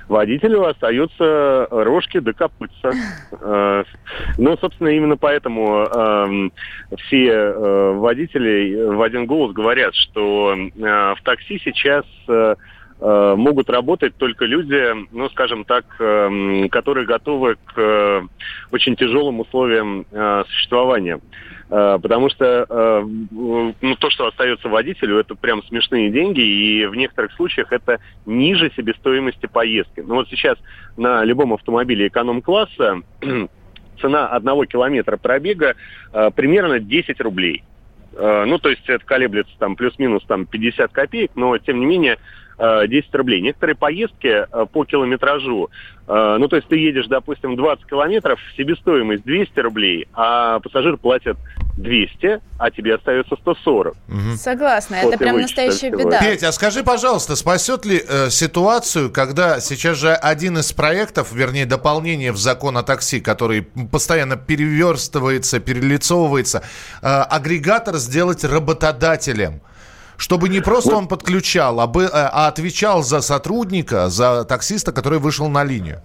водителю 0.08 0.66
остаются 0.66 1.66
рожки 1.70 2.20
до 2.20 2.32
копытца. 2.32 2.92
Э, 3.44 3.82
ну, 4.38 4.56
собственно, 4.58 4.88
именно 4.88 5.16
поэтому 5.16 5.84
эм, 5.84 6.52
все 6.96 7.26
э, 7.26 7.92
водители 7.92 8.94
в 8.94 9.02
один 9.02 9.26
голос 9.26 9.52
говорят, 9.52 9.94
что 9.94 10.54
э, 10.54 10.68
в 10.76 11.18
такси 11.24 11.60
сейчас 11.64 12.04
могут 13.04 13.68
работать 13.68 14.14
только 14.16 14.44
люди, 14.44 14.80
ну, 15.10 15.28
скажем 15.30 15.64
так, 15.64 15.84
эм, 15.98 16.68
которые 16.68 17.04
готовы 17.04 17.56
к 17.64 18.28
очень 18.70 18.94
тяжелым 18.94 19.40
условиям 19.40 20.06
существования. 20.46 21.20
Э, 21.72 21.98
потому 22.02 22.28
что 22.28 22.66
э, 22.68 23.02
ну, 23.30 23.96
то, 23.98 24.10
что 24.10 24.26
остается 24.26 24.68
водителю, 24.68 25.18
это 25.18 25.34
прям 25.34 25.62
смешные 25.64 26.10
деньги, 26.10 26.42
и 26.42 26.84
в 26.84 26.94
некоторых 26.94 27.32
случаях 27.32 27.72
это 27.72 27.98
ниже 28.26 28.70
себестоимости 28.76 29.46
поездки. 29.46 30.00
Ну 30.00 30.16
вот 30.16 30.28
сейчас 30.28 30.58
на 30.98 31.24
любом 31.24 31.54
автомобиле 31.54 32.08
эконом-класса 32.08 33.00
цена 34.02 34.26
одного 34.28 34.66
километра 34.66 35.16
пробега 35.16 35.74
э, 36.12 36.30
примерно 36.36 36.78
10 36.78 37.18
рублей. 37.22 37.64
Ну, 38.14 38.58
то 38.58 38.68
есть 38.68 38.86
это 38.90 39.02
колеблется 39.06 39.54
там 39.58 39.74
плюс-минус 39.74 40.22
там 40.28 40.44
50 40.44 40.92
копеек, 40.92 41.30
но 41.34 41.56
тем 41.56 41.80
не 41.80 41.86
менее 41.86 42.18
10 42.88 43.14
рублей. 43.14 43.40
Некоторые 43.40 43.76
поездки 43.76 44.46
по 44.72 44.84
километражу 44.84 45.70
Э, 46.08 46.36
ну, 46.38 46.48
то 46.48 46.56
есть 46.56 46.68
ты 46.68 46.76
едешь, 46.76 47.06
допустим, 47.06 47.56
20 47.56 47.86
километров, 47.86 48.38
себестоимость 48.56 49.24
200 49.24 49.60
рублей, 49.60 50.08
а 50.12 50.58
пассажир 50.60 50.96
платит 50.96 51.36
200, 51.76 52.40
а 52.58 52.70
тебе 52.70 52.96
остается 52.96 53.36
140. 53.36 53.94
Угу. 53.94 54.36
Согласна, 54.36 54.96
это 54.96 55.16
прям 55.16 55.40
настоящая 55.40 55.92
всего. 55.92 56.08
беда. 56.08 56.20
Петя, 56.20 56.48
а 56.48 56.52
скажи, 56.52 56.82
пожалуйста, 56.82 57.36
спасет 57.36 57.86
ли 57.86 58.02
э, 58.06 58.30
ситуацию, 58.30 59.10
когда 59.10 59.60
сейчас 59.60 59.98
же 59.98 60.12
один 60.12 60.58
из 60.58 60.72
проектов, 60.72 61.32
вернее, 61.32 61.66
дополнение 61.66 62.32
в 62.32 62.36
закон 62.36 62.76
о 62.76 62.82
такси, 62.82 63.20
который 63.20 63.62
постоянно 63.62 64.36
переверстывается, 64.36 65.60
перелицовывается, 65.60 66.62
э, 67.00 67.06
агрегатор 67.06 67.96
сделать 67.96 68.44
работодателем? 68.44 69.62
Чтобы 70.22 70.48
не 70.48 70.60
просто 70.60 70.94
он 70.94 71.08
подключал, 71.08 71.80
а, 71.80 71.88
бы, 71.88 72.04
э, 72.04 72.08
а 72.12 72.46
отвечал 72.46 73.02
за 73.02 73.22
сотрудника, 73.22 74.08
за 74.08 74.44
таксиста, 74.44 74.92
который 74.92 75.18
вышел 75.18 75.48
на 75.48 75.64
линию. 75.64 76.00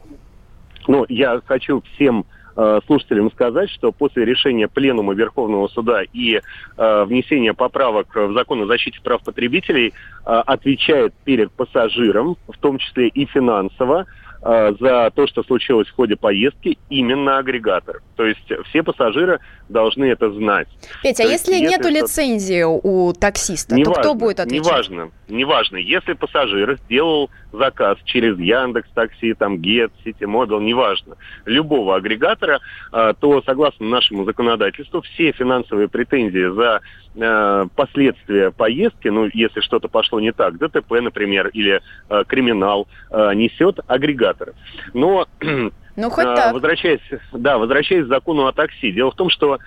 Ну, 0.88 1.06
я 1.08 1.40
хочу 1.46 1.84
всем 1.94 2.26
э, 2.56 2.80
слушателям 2.88 3.32
сказать, 3.32 3.70
что 3.70 3.92
после 3.92 4.26
решения 4.26 4.68
Пленума 4.68 5.14
Верховного 5.14 5.68
Суда 5.68 6.02
и 6.02 6.42
э, 6.78 7.04
внесения 7.04 7.54
поправок 7.54 8.08
в 8.16 8.34
закон 8.34 8.64
о 8.64 8.66
защите 8.66 9.00
прав 9.04 9.22
потребителей 9.24 9.90
э, 9.90 9.92
отвечает 10.26 11.14
перед 11.24 11.52
пассажиром, 11.52 12.38
в 12.48 12.58
том 12.58 12.80
числе 12.80 13.10
и 13.10 13.26
финансово, 13.28 14.08
Э, 14.50 14.74
за 14.80 15.12
то, 15.14 15.28
что 15.28 15.44
случилось 15.44 15.90
в 15.90 15.96
ходе 15.96 16.16
поездки, 16.16 16.78
именно 16.90 17.38
агрегатор. 17.38 18.02
То 18.16 18.26
есть 18.26 18.50
все 18.70 18.82
пассажиры 18.82 19.42
должны 19.68 20.06
это 20.06 20.32
знать. 20.32 20.70
Петя, 21.04 21.24
а 21.24 21.26
если 21.26 21.60
нет 21.60 21.84
если 21.84 22.00
лицензии 22.00 22.64
у 22.64 23.12
таксиста, 23.12 23.76
не 23.76 23.84
то 23.84 23.90
важно, 23.90 24.04
кто 24.04 24.14
будет 24.14 24.40
отвечать? 24.40 24.66
Неважно, 24.66 25.12
неважно. 25.28 25.76
Если 25.76 26.14
пассажир 26.14 26.80
сделал 26.86 27.30
заказ 27.52 27.98
через 28.06 28.38
Яндекс 28.40 28.90
Такси, 28.94 29.34
там 29.34 29.56
Get, 29.56 29.92
Ситимобил, 30.04 30.60
неважно, 30.60 31.16
любого 31.46 31.96
агрегатора, 31.96 32.60
э, 32.92 33.14
то 33.20 33.42
согласно 33.44 33.88
нашему 33.88 34.26
законодательству 34.26 35.02
все 35.02 35.32
финансовые 35.32 35.88
претензии 35.88 36.54
за 36.54 36.82
э, 37.16 37.66
последствия 37.76 38.52
поездки, 38.52 39.08
ну, 39.08 39.30
если 39.34 39.62
что-то 39.62 39.88
пошло 39.88 40.20
не 40.20 40.32
так, 40.32 40.58
ДТП, 40.58 41.02
например, 41.02 41.48
или 41.48 41.82
криминал, 42.28 42.88
несет 43.12 43.80
агрегатор. 43.88 44.54
Но 44.94 45.28
ну, 45.98 46.12
хоть 46.12 46.26
так. 46.26 46.54
Возвращаясь, 46.54 47.02
да, 47.34 47.58
возвращаясь 47.58 48.06
к 48.06 48.08
закону 48.08 48.46
о 48.46 48.54
такси. 48.54 48.92
Дело 48.92 49.10
в 49.10 49.16
том, 49.16 49.32
что 49.32 49.56
э, 49.56 49.60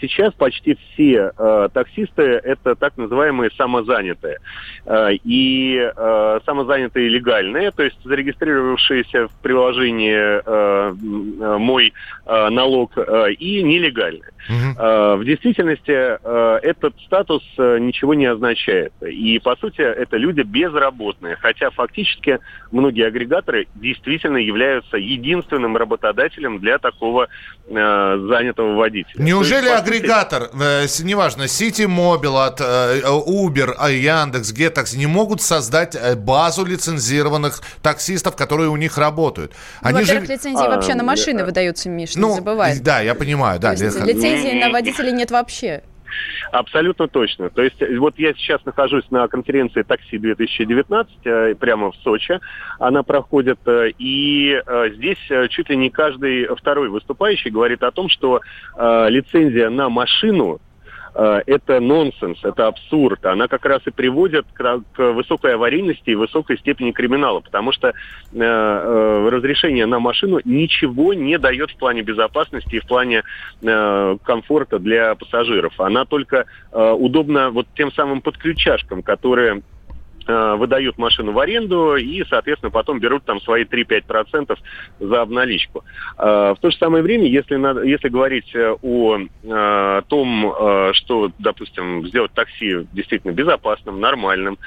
сейчас 0.00 0.32
почти 0.34 0.76
все 0.92 1.32
э, 1.36 1.68
таксисты 1.72 2.22
это 2.22 2.74
так 2.76 2.96
называемые 2.96 3.50
самозанятые. 3.56 4.38
Э, 4.86 5.12
и 5.12 5.78
э, 5.78 6.40
самозанятые 6.46 7.08
легальные, 7.08 7.72
то 7.72 7.82
есть 7.82 7.96
зарегистрировавшиеся 8.04 9.28
в 9.28 9.32
приложении 9.42 10.14
э, 10.14 10.42
э, 10.44 11.58
«Мой 11.58 11.92
э, 12.26 12.48
налог» 12.50 12.92
э, 12.96 13.32
и 13.32 13.62
нелегальные. 13.62 14.30
Угу. 14.48 14.82
Э, 14.82 15.16
в 15.16 15.24
действительности 15.24 15.90
э, 15.90 16.58
этот 16.62 16.94
статус 17.04 17.42
э, 17.58 17.78
ничего 17.80 18.14
не 18.14 18.26
означает. 18.26 18.92
И, 19.02 19.38
по 19.40 19.56
сути, 19.56 19.80
это 19.80 20.16
люди 20.16 20.42
безработные. 20.42 21.36
Хотя 21.36 21.70
фактически 21.70 22.38
многие 22.70 23.06
агрегаторы 23.06 23.66
действительно 23.74 24.38
являются 24.38 24.96
единственным 24.96 25.76
работодателем 25.76 26.60
для 26.60 26.78
такого 26.78 27.28
э, 27.68 28.26
занятого 28.28 28.74
водителя. 28.74 29.22
Неужели 29.22 29.47
есть, 29.56 29.68
агрегатор, 29.68 30.50
э, 30.52 30.86
неважно, 31.00 31.44
City 31.44 31.86
Mobile 31.86 32.46
от 32.46 32.60
э, 32.60 33.02
Uber, 33.04 33.74
а 33.78 33.90
Яндекс, 33.90 34.52
Гетакс 34.52 34.94
не 34.94 35.06
могут 35.06 35.42
создать 35.42 35.94
э, 35.94 36.14
базу 36.14 36.64
лицензированных 36.64 37.60
таксистов, 37.82 38.36
которые 38.36 38.70
у 38.70 38.76
них 38.76 38.98
работают? 38.98 39.52
Они 39.80 40.00
Во-первых, 40.00 40.26
же... 40.26 40.32
лицензии 40.32 40.64
а, 40.64 40.68
вообще 40.68 40.94
на 40.94 41.02
машины 41.02 41.44
выдаются, 41.44 41.88
Миш, 41.88 42.14
ну, 42.14 42.30
не 42.30 42.34
забывай. 42.36 42.78
Да, 42.78 43.00
я 43.00 43.14
понимаю, 43.14 43.58
да. 43.58 43.74
Лицензии 43.74 44.58
на 44.58 44.70
водителей 44.70 45.12
нет 45.12 45.30
вообще. 45.30 45.82
Абсолютно 46.52 47.08
точно. 47.08 47.50
То 47.50 47.62
есть 47.62 47.82
вот 47.98 48.18
я 48.18 48.32
сейчас 48.34 48.64
нахожусь 48.64 49.10
на 49.10 49.28
конференции 49.28 49.82
«Такси-2019» 49.82 51.06
э, 51.24 51.54
прямо 51.54 51.92
в 51.92 51.96
Сочи. 51.96 52.38
Она 52.78 53.02
проходит, 53.02 53.58
э, 53.66 53.90
и 53.98 54.52
э, 54.54 54.90
здесь 54.94 55.18
чуть 55.50 55.68
ли 55.68 55.76
не 55.76 55.90
каждый 55.90 56.46
второй 56.56 56.88
выступающий 56.88 57.50
говорит 57.50 57.82
о 57.82 57.90
том, 57.90 58.08
что 58.08 58.40
лицензия 58.76 59.70
на 59.70 59.88
машину 59.88 60.60
Э, 60.67 60.67
это 61.14 61.80
нонсенс, 61.80 62.38
это 62.42 62.66
абсурд. 62.66 63.24
Она 63.26 63.48
как 63.48 63.64
раз 63.64 63.82
и 63.86 63.90
приводит 63.90 64.46
к, 64.52 64.82
высокой 64.96 65.54
аварийности 65.54 66.10
и 66.10 66.14
высокой 66.14 66.58
степени 66.58 66.92
криминала, 66.92 67.40
потому 67.40 67.72
что 67.72 67.88
э, 67.88 67.92
э, 68.32 69.28
разрешение 69.30 69.86
на 69.86 69.98
машину 69.98 70.40
ничего 70.44 71.14
не 71.14 71.38
дает 71.38 71.70
в 71.70 71.76
плане 71.76 72.02
безопасности 72.02 72.76
и 72.76 72.80
в 72.80 72.86
плане 72.86 73.22
э, 73.62 74.16
комфорта 74.24 74.78
для 74.78 75.14
пассажиров. 75.14 75.78
Она 75.80 76.04
только 76.04 76.46
э, 76.72 76.90
удобна 76.92 77.50
вот 77.50 77.66
тем 77.74 77.92
самым 77.92 78.20
подключашкам, 78.20 79.02
которые 79.02 79.48
Э, 79.58 79.77
выдают 80.28 80.98
машину 80.98 81.32
в 81.32 81.38
аренду 81.38 81.96
и, 81.96 82.24
соответственно, 82.28 82.70
потом 82.70 83.00
берут 83.00 83.24
там 83.24 83.40
свои 83.40 83.64
3-5% 83.64 84.58
за 85.00 85.22
обналичку. 85.22 85.84
Э, 86.18 86.54
в 86.56 86.60
то 86.60 86.70
же 86.70 86.76
самое 86.76 87.02
время, 87.02 87.26
если, 87.26 87.56
если 87.88 88.08
говорить 88.08 88.54
э, 88.54 88.76
о, 88.82 89.18
том, 90.08 90.92
что, 90.94 91.30
допустим, 91.38 92.06
сделать 92.06 92.32
такси 92.32 92.86
действительно 92.92 93.32
безопасным, 93.32 94.00
нормальным, 94.00 94.58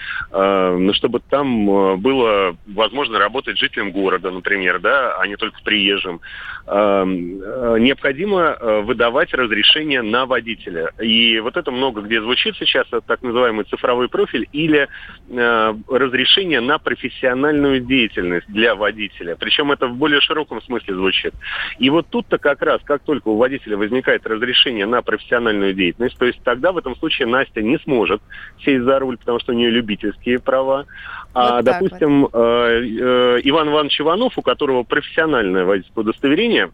чтобы 0.93 1.19
там 1.19 1.99
было 1.99 2.55
возможно 2.67 3.19
работать 3.19 3.57
жителям 3.57 3.91
города, 3.91 4.31
например, 4.31 4.79
да, 4.79 5.15
а 5.17 5.27
не 5.27 5.35
только 5.35 5.61
приезжим, 5.63 6.21
необходимо 6.67 8.57
выдавать 8.83 9.33
разрешение 9.33 10.01
на 10.01 10.25
водителя. 10.25 10.91
И 11.01 11.39
вот 11.39 11.57
это 11.57 11.71
много 11.71 12.01
где 12.01 12.21
звучит 12.21 12.55
сейчас, 12.57 12.87
так 13.05 13.21
называемый 13.21 13.65
цифровой 13.65 14.09
профиль 14.09 14.47
или 14.51 14.87
Э, 15.29 15.50
разрешение 15.89 16.61
на 16.61 16.77
профессиональную 16.77 17.79
деятельность 17.79 18.47
для 18.47 18.75
водителя. 18.75 19.35
Причем 19.35 19.71
это 19.71 19.87
в 19.87 19.95
более 19.95 20.21
широком 20.21 20.61
смысле 20.61 20.95
звучит. 20.95 21.33
И 21.79 21.89
вот 21.89 22.07
тут-то 22.09 22.37
как 22.37 22.61
раз, 22.61 22.81
как 22.83 23.01
только 23.03 23.29
у 23.29 23.37
водителя 23.37 23.77
возникает 23.77 24.25
разрешение 24.25 24.85
на 24.85 25.01
профессиональную 25.01 25.73
деятельность, 25.73 26.17
то 26.17 26.25
есть 26.25 26.41
тогда 26.43 26.71
в 26.71 26.77
этом 26.77 26.95
случае 26.95 27.27
Настя 27.27 27.61
не 27.61 27.77
сможет 27.79 28.21
сесть 28.63 28.83
за 28.83 28.99
руль, 28.99 29.17
потому 29.17 29.39
что 29.39 29.53
у 29.53 29.55
нее 29.55 29.69
любительские 29.69 30.39
права. 30.39 30.85
А, 31.33 31.57
вот 31.57 31.65
допустим, 31.65 32.21
вот. 32.21 32.31
Э, 32.33 32.81
э, 32.83 33.41
Иван 33.43 33.69
Иванович 33.69 34.01
Иванов, 34.01 34.37
у 34.37 34.41
которого 34.41 34.83
профессиональное 34.83 35.65
водительское 35.65 36.03
удостоверение, 36.03 36.71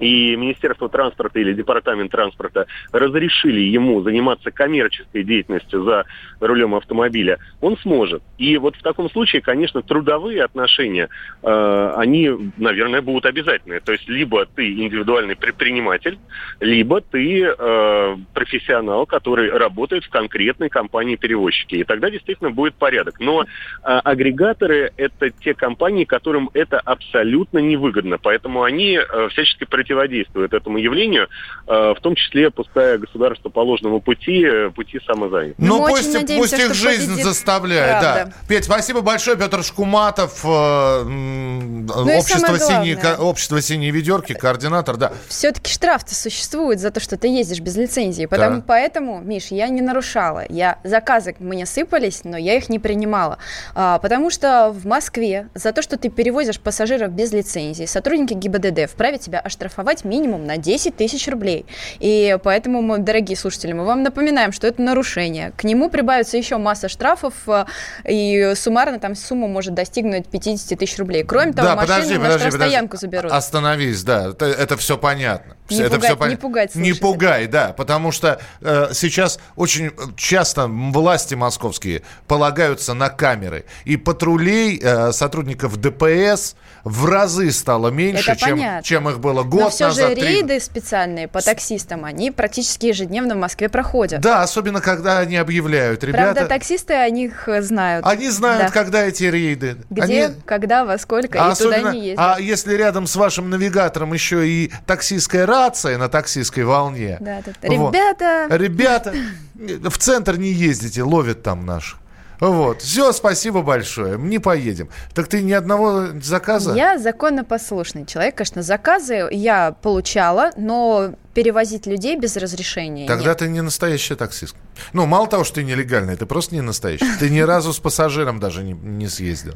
и 0.00 0.34
Министерство 0.34 0.88
транспорта 0.88 1.38
или 1.38 1.52
Департамент 1.52 2.10
транспорта 2.10 2.66
разрешили 2.90 3.60
ему 3.60 4.02
заниматься 4.02 4.50
коммерческой 4.50 5.22
деятельностью 5.24 5.84
за 5.84 6.06
рулем 6.40 6.74
автомобиля, 6.74 7.38
он 7.60 7.76
сможет. 7.78 8.22
И 8.38 8.56
вот 8.56 8.76
в 8.76 8.82
таком 8.82 9.10
случае, 9.10 9.42
конечно, 9.42 9.82
трудовые 9.82 10.42
отношения, 10.42 11.08
э, 11.42 11.94
они, 11.96 12.30
наверное, 12.56 13.02
будут 13.02 13.26
обязательны. 13.26 13.80
То 13.80 13.92
есть 13.92 14.08
либо 14.08 14.46
ты 14.46 14.72
индивидуальный 14.72 15.36
предприниматель, 15.36 16.18
либо 16.60 17.00
ты 17.00 17.44
э, 17.44 18.16
профессионал, 18.32 19.06
который 19.06 19.50
работает 19.50 20.04
в 20.04 20.10
конкретной 20.10 20.70
компании-перевозчике. 20.70 21.78
И 21.78 21.84
тогда 21.84 22.10
действительно 22.10 22.50
будет 22.50 22.74
порядок. 22.74 23.20
Но 23.20 23.42
э, 23.42 23.46
агрегаторы– 23.84 24.92
это 24.96 25.30
те 25.30 25.54
компании, 25.54 26.04
которым 26.04 26.50
это 26.54 26.80
абсолютно 26.80 27.58
невыгодно. 27.58 28.18
Поэтому 28.18 28.62
они 28.62 28.98
э, 28.98 29.28
всячески 29.28 29.64
противодействуют 29.90 30.52
этому 30.52 30.78
явлению, 30.78 31.28
э, 31.66 31.94
в 31.96 32.00
том 32.00 32.14
числе 32.14 32.50
пуская 32.50 32.98
государство 32.98 33.48
по 33.48 33.60
ложному 33.60 34.00
пути, 34.00 34.44
э, 34.44 34.70
пути 34.70 35.00
самозанятости. 35.04 35.60
Ну, 35.60 35.78
ну 35.78 35.88
пусть, 35.88 36.14
надеемся, 36.14 36.56
пусть 36.56 36.64
их 36.64 36.74
жизнь 36.74 37.22
заставляет, 37.22 38.00
правда. 38.00 38.24
да. 38.26 38.32
Петь, 38.48 38.64
спасибо 38.64 39.00
большое. 39.00 39.36
Петр 39.36 39.64
Шкуматов, 39.64 40.44
э, 40.44 41.02
ну 41.04 42.18
общество, 42.18 42.58
синие, 42.58 42.98
общество 43.18 43.60
«Синие 43.60 43.90
ведерки», 43.90 44.32
координатор, 44.32 44.96
да. 44.96 45.12
Все-таки 45.28 45.72
штраф-то 45.72 46.14
существует 46.14 46.78
за 46.78 46.90
то, 46.90 47.00
что 47.00 47.16
ты 47.16 47.28
ездишь 47.28 47.60
без 47.60 47.76
лицензии. 47.76 48.26
Потому, 48.26 48.56
да. 48.58 48.64
Поэтому, 48.66 49.20
Миш, 49.20 49.48
я 49.48 49.68
не 49.68 49.80
нарушала. 49.82 50.44
Я 50.48 50.78
заказы 50.84 51.34
мне 51.38 51.66
сыпались, 51.66 52.22
но 52.24 52.36
я 52.36 52.56
их 52.56 52.68
не 52.68 52.78
принимала. 52.78 53.38
А, 53.74 53.98
потому 53.98 54.30
что 54.30 54.70
в 54.70 54.86
Москве 54.86 55.48
за 55.54 55.72
то, 55.72 55.82
что 55.82 55.96
ты 55.96 56.10
перевозишь 56.10 56.60
пассажиров 56.60 57.10
без 57.10 57.32
лицензии, 57.32 57.86
сотрудники 57.86 58.34
ГИБДД 58.34 58.90
вправе 58.90 59.18
тебя 59.18 59.40
оштрафовать 59.40 59.79
минимум 60.04 60.46
на 60.46 60.56
10 60.56 60.96
тысяч 60.96 61.28
рублей. 61.28 61.66
И 61.98 62.36
поэтому, 62.42 62.82
мы, 62.82 62.98
дорогие 62.98 63.36
слушатели, 63.36 63.72
мы 63.72 63.84
вам 63.84 64.02
напоминаем, 64.02 64.52
что 64.52 64.66
это 64.66 64.82
нарушение. 64.82 65.52
К 65.56 65.64
нему 65.64 65.90
прибавится 65.90 66.36
еще 66.36 66.56
масса 66.56 66.88
штрафов, 66.88 67.34
э, 67.46 67.64
и 68.08 68.52
суммарно 68.54 68.98
там 68.98 69.14
сумма 69.14 69.46
может 69.48 69.74
достигнуть 69.74 70.28
50 70.28 70.78
тысяч 70.78 70.98
рублей. 70.98 71.24
Кроме 71.24 71.52
того, 71.52 71.68
да, 71.68 71.76
машину 71.76 71.94
подожди, 71.94 72.14
на 72.14 72.20
подожди, 72.20 72.50
подожди. 72.50 72.96
заберут. 72.96 73.32
Остановись, 73.32 74.02
да, 74.02 74.28
это, 74.30 74.46
это 74.46 74.76
все 74.76 74.98
понятно. 74.98 75.56
Не 75.78 75.82
это 75.82 75.96
пугать, 75.96 76.18
все 76.18 76.28
не 76.28 76.36
пугать 76.36 76.74
Не 76.74 76.92
пугай, 76.92 77.46
да, 77.46 77.72
потому 77.72 78.12
что 78.12 78.40
э, 78.60 78.90
сейчас 78.92 79.38
очень 79.56 79.92
часто 80.16 80.66
власти 80.66 81.34
московские 81.34 82.02
полагаются 82.26 82.94
на 82.94 83.08
камеры. 83.08 83.64
И 83.84 83.96
патрулей 83.96 84.80
э, 84.82 85.12
сотрудников 85.12 85.76
ДПС 85.76 86.56
в 86.84 87.06
разы 87.06 87.50
стало 87.52 87.88
меньше, 87.88 88.36
чем, 88.36 88.82
чем 88.82 89.08
их 89.08 89.20
было 89.20 89.42
год 89.42 89.60
Но 89.60 89.70
все 89.70 89.86
назад. 89.86 90.10
же 90.10 90.14
рейды 90.14 90.48
три... 90.48 90.60
специальные 90.60 91.28
по 91.28 91.42
таксистам, 91.42 92.04
они 92.04 92.30
практически 92.30 92.86
ежедневно 92.86 93.34
в 93.34 93.38
Москве 93.38 93.68
проходят. 93.68 94.20
Да, 94.20 94.42
особенно 94.42 94.80
когда 94.80 95.18
они 95.18 95.36
объявляют. 95.36 96.02
Ребята... 96.04 96.32
Правда, 96.34 96.46
таксисты 96.46 96.94
о 96.94 97.08
них 97.10 97.48
знают. 97.60 98.06
Они 98.06 98.30
знают, 98.30 98.66
да. 98.66 98.72
когда 98.72 99.04
эти 99.04 99.24
рейды. 99.24 99.76
Где, 99.90 100.26
они... 100.26 100.34
когда, 100.44 100.84
во 100.84 100.98
сколько, 100.98 101.42
а 101.42 101.48
и 101.48 101.52
особенно... 101.52 101.76
туда 101.76 101.92
не 101.92 102.00
ездят. 102.00 102.18
А 102.18 102.40
если 102.40 102.74
рядом 102.74 103.06
с 103.06 103.16
вашим 103.16 103.50
навигатором 103.50 104.12
еще 104.12 104.48
и 104.48 104.72
таксистская 104.86 105.46
рация 105.60 105.98
на 105.98 106.08
таксистской 106.08 106.64
волне. 106.64 107.18
Да, 107.20 107.42
тут... 107.42 107.54
Ребята! 107.62 108.46
Вот. 108.48 108.60
Ребята, 108.60 109.14
в 109.54 109.98
центр 109.98 110.36
не 110.36 110.50
ездите, 110.50 111.02
ловят 111.02 111.42
там 111.42 111.66
наших. 111.66 111.98
Вот. 112.40 112.80
Все, 112.80 113.12
спасибо 113.12 113.60
большое. 113.60 114.18
Не 114.18 114.38
поедем. 114.38 114.88
Так 115.14 115.28
ты 115.28 115.42
ни 115.42 115.52
одного 115.52 116.06
заказа? 116.22 116.74
Я 116.74 116.98
законопослушный 116.98 118.06
человек. 118.06 118.36
Конечно, 118.36 118.62
заказы 118.62 119.28
я 119.30 119.72
получала, 119.72 120.50
но 120.56 121.14
перевозить 121.34 121.86
людей 121.86 122.16
без 122.16 122.36
разрешения. 122.36 123.06
Тогда 123.06 123.30
нет. 123.30 123.38
ты 123.38 123.48
не 123.48 123.60
настоящая 123.60 124.16
таксистка. 124.16 124.58
Ну, 124.94 125.04
мало 125.04 125.26
того, 125.26 125.44
что 125.44 125.56
ты 125.56 125.64
нелегальная, 125.64 126.16
ты 126.16 126.24
просто 126.24 126.54
не 126.54 126.62
настоящая. 126.62 127.14
Ты 127.18 127.28
ни 127.28 127.40
разу 127.40 127.74
с 127.74 127.78
пассажиром 127.78 128.40
даже 128.40 128.62
не, 128.62 128.72
не 128.72 129.08
съездил. 129.08 129.54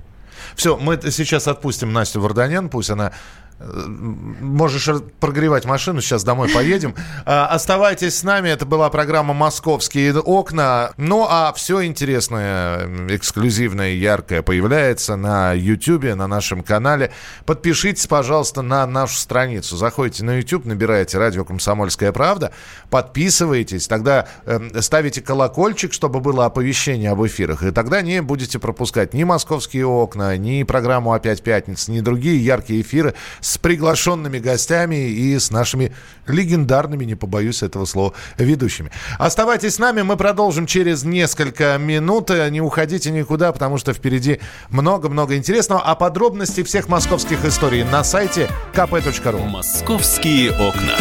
Все, 0.55 0.77
мы 0.77 1.01
сейчас 1.11 1.49
отпустим 1.49 1.93
Настю 1.93 2.21
Варданян, 2.21 2.69
пусть 2.69 2.91
она 2.91 3.13
Можешь 3.61 4.89
прогревать 5.21 5.65
машину, 5.65 6.01
сейчас 6.01 6.25
домой 6.25 6.49
поедем. 6.49 6.95
А, 7.25 7.47
оставайтесь 7.47 8.19
с 8.19 8.23
нами, 8.25 8.49
это 8.49 8.67
была 8.67 8.91
программа 8.91 9.33
«Московские 9.33 10.19
окна». 10.19 10.91
Ну, 10.97 11.27
а 11.29 11.53
все 11.55 11.85
интересное, 11.85 12.89
эксклюзивное, 13.09 13.93
яркое 13.93 14.43
появляется 14.43 15.15
на 15.15 15.53
YouTube, 15.53 16.15
на 16.17 16.27
нашем 16.27 16.63
канале. 16.63 17.13
Подпишитесь, 17.47 18.07
пожалуйста, 18.09 18.63
на 18.63 18.85
нашу 18.87 19.17
страницу. 19.17 19.77
Заходите 19.77 20.25
на 20.25 20.39
YouTube, 20.39 20.65
набираете 20.65 21.19
«Радио 21.19 21.45
Комсомольская 21.45 22.11
правда», 22.11 22.53
подписывайтесь, 22.91 23.87
тогда 23.87 24.27
э, 24.47 24.81
ставите 24.81 25.21
колокольчик, 25.21 25.93
чтобы 25.93 26.21
было 26.21 26.45
оповещение 26.47 27.11
об 27.11 27.25
эфирах, 27.25 27.63
и 27.63 27.71
тогда 27.71 28.03
не 28.03 28.21
будете 28.21 28.59
пропускать 28.59 29.15
ни 29.15 29.23
«Московские 29.23 29.87
окна», 29.87 30.37
ни 30.37 30.65
программу 30.65 31.13
«Опять 31.13 31.43
пятница», 31.43 31.93
ни 31.93 32.01
другие 32.01 32.45
яркие 32.45 32.81
эфиры 32.81 33.15
с 33.45 33.59
приглашенными 33.59 34.39
гостями 34.39 35.11
и 35.11 35.39
с 35.39 35.51
нашими 35.51 35.93
легендарными, 36.27 37.05
не 37.05 37.15
побоюсь 37.15 37.63
этого 37.63 37.85
слова, 37.85 38.15
ведущими. 38.39 38.91
Оставайтесь 39.19 39.75
с 39.75 39.79
нами, 39.79 40.01
мы 40.01 40.17
продолжим 40.17 40.67
через 40.67 41.05
несколько 41.05 41.77
минут. 41.79 42.31
Не 42.31 42.63
уходите 42.63 43.11
никуда, 43.11 43.53
потому 43.53 43.77
что 43.77 43.93
впереди 43.93 44.41
много-много 44.71 45.37
интересного. 45.37 45.83
А 45.83 45.95
подробности 45.95 46.63
всех 46.63 46.89
московских 46.89 47.45
историй 47.45 47.85
на 47.85 48.03
сайте 48.03 48.49
kp.ru. 48.73 49.47
Московские 49.47 50.53
окна. 50.53 50.97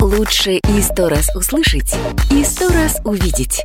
Лучше 0.00 0.56
и 0.56 0.82
сто 0.82 1.08
раз 1.08 1.34
услышать, 1.34 1.96
и 2.30 2.44
сто 2.44 2.68
раз 2.68 3.00
увидеть. 3.04 3.64